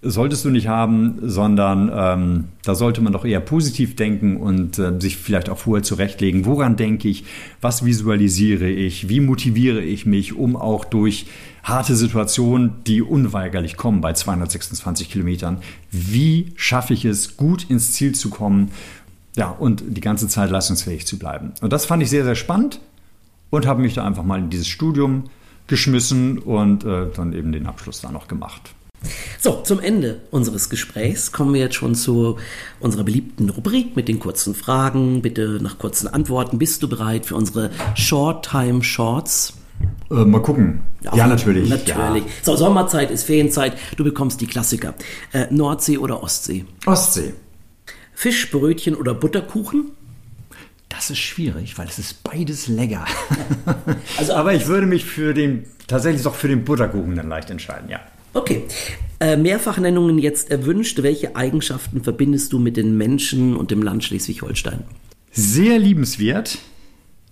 solltest 0.05 0.45
du 0.45 0.51
nicht 0.51 0.69
haben, 0.69 1.19
sondern 1.23 1.90
ähm, 1.95 2.45
da 2.64 2.75
sollte 2.75 3.01
man 3.01 3.12
doch 3.12 3.25
eher 3.25 3.40
positiv 3.40 3.97
denken 3.97 4.37
und 4.37 4.79
äh, 4.79 5.01
sich 5.01 5.17
vielleicht 5.17 5.49
auch 5.49 5.59
vorher 5.59 5.83
zurechtlegen, 5.83 6.45
woran 6.45 6.77
denke 6.77 7.09
ich, 7.09 7.25
was 7.61 7.85
visualisiere 7.85 8.69
ich, 8.69 9.09
wie 9.09 9.21
motiviere 9.21 9.81
ich 9.81 10.07
mich, 10.07 10.35
um 10.35 10.57
auch 10.57 10.85
durch 10.85 11.27
harte 11.62 11.97
Situationen, 11.97 12.73
die 12.87 13.03
unweigerlich 13.03 13.77
kommen 13.77 14.01
bei 14.01 14.12
226 14.12 15.11
Kilometern, 15.11 15.59
wie 15.90 16.53
schaffe 16.57 16.93
ich 16.93 17.05
es, 17.05 17.37
gut 17.37 17.69
ins 17.71 17.93
Ziel 17.93 18.14
zu 18.14 18.31
kommen, 18.31 18.71
ja, 19.37 19.49
und 19.49 19.83
die 19.87 20.01
ganze 20.01 20.29
Zeit 20.29 20.51
leistungsfähig 20.51 21.07
zu 21.07 21.19
bleiben. 21.19 21.53
Und 21.61 21.73
das 21.73 21.87
fand 21.87 22.03
ich 22.03 22.11
sehr, 22.11 22.25
sehr 22.25 22.37
spannend 22.37 22.81
und 23.51 23.67
habe 23.67 23.83
mich 23.83 23.95
da 23.95 24.05
einfach 24.05 24.23
mal 24.23 24.38
in 24.38 24.51
dieses 24.51 24.69
Studium 24.69 25.25
geschmissen 25.67 26.38
und 26.38 26.85
äh, 26.85 27.07
dann 27.14 27.33
eben 27.33 27.53
den 27.53 27.67
Abschluss 27.67 28.01
da 28.01 28.12
noch 28.12 28.29
gemacht. 28.29 28.75
So, 29.40 29.61
zum 29.62 29.81
Ende 29.81 30.21
unseres 30.31 30.71
Gesprächs 30.71 31.33
kommen 31.33 31.55
wir 31.55 31.61
jetzt 31.61 31.75
schon 31.75 31.95
zu 31.95 32.38
unserer 32.81 33.05
beliebten 33.05 33.51
Rubrik 33.51 33.97
mit 33.97 34.09
den 34.09 34.19
kurzen 34.19 34.55
Fragen. 34.55 35.23
Bitte 35.23 35.59
nach 35.62 35.79
kurzen 35.79 36.09
Antworten. 36.09 36.59
Bist 36.59 36.83
du 36.83 36.88
bereit 36.88 37.27
für 37.27 37.37
unsere 37.37 37.71
Short 37.95 38.49
Time 38.49 38.83
Shorts? 38.83 39.55
Äh, 40.11 40.25
mal 40.25 40.40
gucken. 40.40 40.81
Ja, 41.03 41.17
ja 41.17 41.27
natürlich. 41.27 41.69
Natürlich. 41.69 42.25
Ja. 42.25 42.31
So, 42.43 42.57
Sommerzeit 42.57 43.11
ist 43.11 43.25
Ferienzeit. 43.25 43.77
Du 43.97 44.05
bekommst 44.05 44.40
die 44.40 44.47
Klassiker. 44.47 44.95
Äh, 45.33 45.47
Nordsee 45.51 45.99
oder 45.99 46.23
Ostsee? 46.23 46.64
Ostsee. 46.87 47.35
Fischbrötchen 48.14 48.95
oder 48.95 49.14
Butterkuchen? 49.14 49.93
Das 50.88 51.11
ist 51.11 51.19
schwierig, 51.19 51.77
weil 51.77 51.88
es 51.88 51.99
ist 51.99 52.23
beides 52.23 52.69
lecker. 52.69 53.05
also, 54.17 54.35
Aber 54.35 54.55
ich 54.55 54.67
würde 54.67 54.87
mich 54.87 55.05
für 55.05 55.35
den, 55.35 55.64
tatsächlich 55.88 56.23
doch 56.23 56.37
für 56.37 56.49
den 56.49 56.64
Butterkuchen 56.64 57.17
dann 57.17 57.29
leicht 57.29 57.51
entscheiden, 57.51 57.88
ja. 57.90 58.01
Okay. 58.35 58.64
Äh, 59.20 59.37
Mehrfachnennungen 59.37 60.18
jetzt 60.18 60.51
erwünscht. 60.51 61.03
Welche 61.03 61.37
Eigenschaften 61.37 62.03
verbindest 62.03 62.53
du 62.53 62.59
mit 62.59 62.77
den 62.77 62.97
Menschen 62.99 63.57
und 63.57 63.70
dem 63.70 63.83
Land 63.83 64.05
Schleswig-Holstein? 64.05 64.81
Sehr 65.31 65.79
liebenswert, 65.79 66.59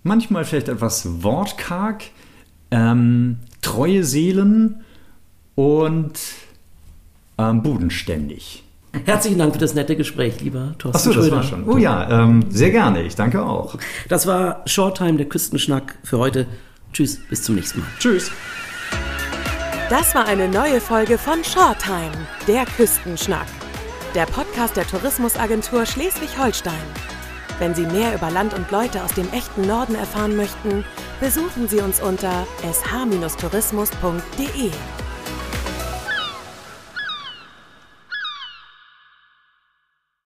manchmal 0.02 0.44
vielleicht 0.44 0.68
etwas 0.68 1.22
wortkarg, 1.22 2.04
ähm, 2.70 3.38
treue 3.60 4.04
Seelen 4.04 4.82
und 5.54 6.18
ähm, 7.38 7.62
bodenständig. 7.62 8.64
Herzlichen 9.04 9.38
Dank 9.38 9.54
für 9.54 9.60
das 9.60 9.74
nette 9.74 9.96
Gespräch, 9.96 10.40
lieber 10.40 10.74
Thorsten 10.78 11.10
Achso, 11.10 11.20
das 11.20 11.30
war 11.30 11.42
schon. 11.42 11.68
Oh 11.68 11.78
ja, 11.78 12.24
ähm, 12.24 12.44
sehr 12.50 12.70
gerne. 12.70 13.02
Ich 13.02 13.14
danke 13.14 13.42
auch. 13.42 13.78
Das 14.08 14.26
war 14.26 14.62
Shorttime, 14.66 15.16
der 15.16 15.26
Küstenschnack 15.26 15.98
für 16.04 16.18
heute. 16.18 16.46
Tschüss, 16.92 17.18
bis 17.28 17.42
zum 17.42 17.54
nächsten 17.54 17.80
Mal. 17.80 17.88
Tschüss. 17.98 18.30
Das 19.92 20.14
war 20.14 20.24
eine 20.24 20.48
neue 20.48 20.80
Folge 20.80 21.18
von 21.18 21.44
Shorttime, 21.44 22.26
der 22.48 22.64
Küstenschnack. 22.64 23.46
Der 24.14 24.24
Podcast 24.24 24.74
der 24.74 24.86
Tourismusagentur 24.86 25.84
Schleswig-Holstein. 25.84 26.72
Wenn 27.58 27.74
Sie 27.74 27.84
mehr 27.84 28.14
über 28.14 28.30
Land 28.30 28.54
und 28.54 28.70
Leute 28.70 29.04
aus 29.04 29.12
dem 29.12 29.30
echten 29.34 29.66
Norden 29.66 29.94
erfahren 29.94 30.34
möchten, 30.34 30.86
besuchen 31.20 31.68
Sie 31.68 31.80
uns 31.80 32.00
unter 32.00 32.46
sh-tourismus.de. 32.62 34.70